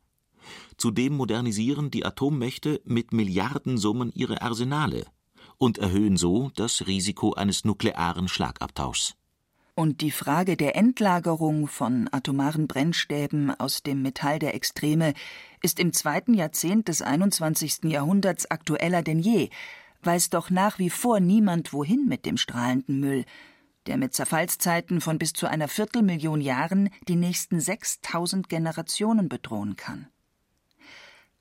Zudem 0.76 1.16
modernisieren 1.16 1.90
die 1.90 2.04
Atommächte 2.04 2.80
mit 2.84 3.12
Milliardensummen 3.12 4.12
ihre 4.14 4.42
Arsenale 4.42 5.06
und 5.58 5.78
erhöhen 5.78 6.16
so 6.16 6.50
das 6.56 6.86
Risiko 6.86 7.32
eines 7.32 7.64
nuklearen 7.64 8.28
Schlagabtauschs. 8.28 9.14
Und 9.76 10.02
die 10.02 10.12
Frage 10.12 10.56
der 10.56 10.76
Endlagerung 10.76 11.66
von 11.66 12.08
atomaren 12.12 12.68
Brennstäben 12.68 13.50
aus 13.58 13.82
dem 13.82 14.02
Metall 14.02 14.38
der 14.38 14.54
Extreme 14.54 15.14
ist 15.62 15.80
im 15.80 15.92
zweiten 15.92 16.34
Jahrzehnt 16.34 16.86
des 16.86 17.02
21. 17.02 17.84
Jahrhunderts 17.84 18.48
aktueller 18.50 19.02
denn 19.02 19.18
je, 19.18 19.50
weiß 20.02 20.30
doch 20.30 20.50
nach 20.50 20.78
wie 20.78 20.90
vor 20.90 21.18
niemand 21.18 21.72
wohin 21.72 22.06
mit 22.06 22.24
dem 22.24 22.36
strahlenden 22.36 23.00
Müll, 23.00 23.24
der 23.86 23.96
mit 23.96 24.14
Zerfallszeiten 24.14 25.00
von 25.00 25.18
bis 25.18 25.32
zu 25.32 25.48
einer 25.48 25.66
Viertelmillion 25.66 26.40
Jahren 26.40 26.90
die 27.08 27.16
nächsten 27.16 27.58
6000 27.58 28.48
Generationen 28.48 29.28
bedrohen 29.28 29.74
kann. 29.74 30.06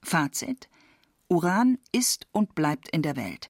Fazit: 0.04 0.70
Uran 1.30 1.78
ist 1.92 2.28
und 2.32 2.56
bleibt 2.56 2.90
in 2.90 3.02
der 3.02 3.16
Welt. 3.16 3.50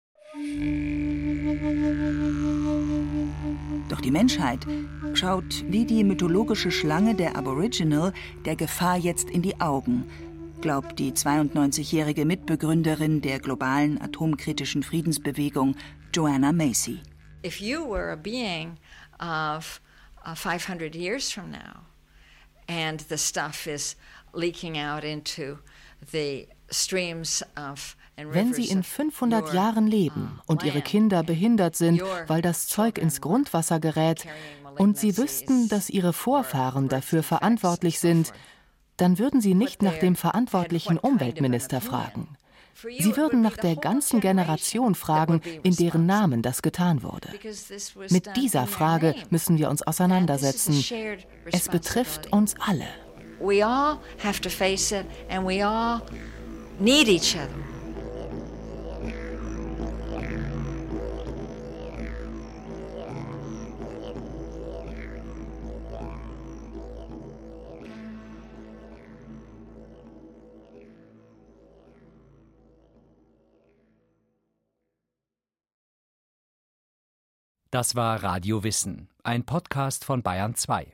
Doch 3.90 4.02
die 4.02 4.12
Menschheit 4.12 4.66
schaut 5.14 5.64
wie 5.68 5.86
die 5.86 6.04
mythologische 6.04 6.72
Schlange 6.72 7.14
der 7.16 7.36
Aboriginal 7.36 8.14
der 8.46 8.56
Gefahr 8.56 8.98
jetzt 8.98 9.30
in 9.30 9.42
die 9.42 9.60
Augen, 9.62 10.06
glaubt 10.62 10.98
die 10.98 11.12
92-jährige 11.12 12.26
Mitbegründerin 12.26 13.22
der 13.22 13.40
globalen 13.40 14.02
atomkritischen 14.02 14.82
Friedensbewegung 14.82 15.76
Joanna 16.14 16.52
Macy. 16.52 17.02
If 17.46 17.60
you 17.60 17.86
were 17.86 18.12
a 18.12 18.16
being 18.16 18.78
of 19.20 19.82
uh, 20.26 20.34
500 20.34 20.96
years 20.96 21.32
from 21.32 21.52
now 21.52 21.82
and 22.68 23.02
the 23.10 23.18
stuff 23.18 23.68
is 23.68 23.96
leaking 24.34 24.78
out 24.78 25.04
into 25.04 25.60
wenn 28.16 28.54
Sie 28.54 28.66
in 28.66 28.84
500 28.84 29.54
Jahren 29.54 29.88
leben 29.88 30.40
und 30.46 30.64
Ihre 30.64 30.82
Kinder 30.82 31.24
behindert 31.24 31.76
sind, 31.76 32.02
weil 32.28 32.42
das 32.42 32.68
Zeug 32.68 32.98
ins 32.98 33.22
Grundwasser 33.22 33.80
gerät, 33.80 34.26
und 34.78 34.98
Sie 34.98 35.18
wüssten, 35.18 35.70
dass 35.70 35.90
Ihre 35.90 36.14
Vorfahren 36.14 36.90
dafür 36.90 37.24
verantwortlich 37.24 38.00
sind, 38.00 38.34
dann 38.98 39.20
würden 39.20 39.42
Sie 39.42 39.56
nicht 39.56 39.82
nach 39.82 39.98
dem 39.98 40.16
verantwortlichen 40.16 40.98
Umweltminister 40.98 41.82
fragen. 41.82 42.38
Sie 42.76 43.16
würden 43.16 43.42
nach 43.42 43.58
der 43.58 43.76
ganzen 43.76 44.20
Generation 44.20 44.96
fragen, 44.96 45.42
in 45.62 45.76
deren 45.76 46.06
Namen 46.06 46.42
das 46.42 46.62
getan 46.62 47.04
wurde. 47.04 47.30
Mit 48.10 48.36
dieser 48.36 48.68
Frage 48.68 49.16
müssen 49.30 49.58
wir 49.58 49.70
uns 49.70 49.84
auseinandersetzen. 49.84 50.84
Es 51.52 51.70
betrifft 51.70 52.34
uns 52.34 52.56
alle. 52.60 52.88
We 53.40 53.62
all 53.62 54.02
have 54.20 54.42
to 54.42 54.50
face 54.50 54.92
it 54.92 55.06
and 55.30 55.46
we 55.46 55.62
all 55.62 56.02
need 56.80 57.08
each 57.08 57.36
other. 57.36 57.64
Das 77.74 77.96
war 77.96 78.22
Radio 78.22 78.64
Wissen, 78.64 79.10
ein 79.24 79.46
Podcast 79.46 80.06
von 80.06 80.22
Bayern 80.22 80.54
2. 80.54 80.94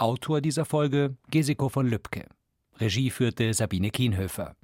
Autor 0.00 0.40
dieser 0.40 0.64
Folge 0.64 1.16
Gesiko 1.30 1.68
von 1.68 1.86
Lübcke. 1.86 2.26
Regie 2.78 3.10
führte 3.10 3.52
Sabine 3.52 3.90
Kienhöfer. 3.90 4.56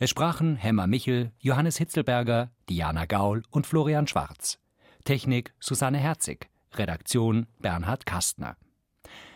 Es 0.00 0.10
sprachen 0.10 0.56
Hemmer 0.56 0.88
Michel, 0.88 1.30
Johannes 1.38 1.76
Hitzelberger, 1.76 2.50
Diana 2.68 3.06
Gaul 3.06 3.44
und 3.50 3.66
Florian 3.66 4.08
Schwarz. 4.08 4.58
Technik 5.04 5.54
Susanne 5.60 5.98
Herzig. 5.98 6.50
Redaktion 6.74 7.46
Bernhard 7.60 8.04
Kastner. 8.04 8.56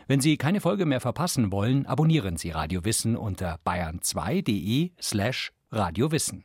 Wenn 0.09 0.21
Sie 0.21 0.37
keine 0.37 0.61
Folge 0.61 0.87
mehr 0.87 1.01
verpassen 1.01 1.53
wollen, 1.53 1.87
abonnieren 1.87 2.37
Sie 2.37 2.51
Radio 2.51 2.85
Wissen 2.85 3.17
unter 3.17 3.61
bayern2.de 3.65 4.91
slash 5.01 5.53
radiowissen. 5.71 6.45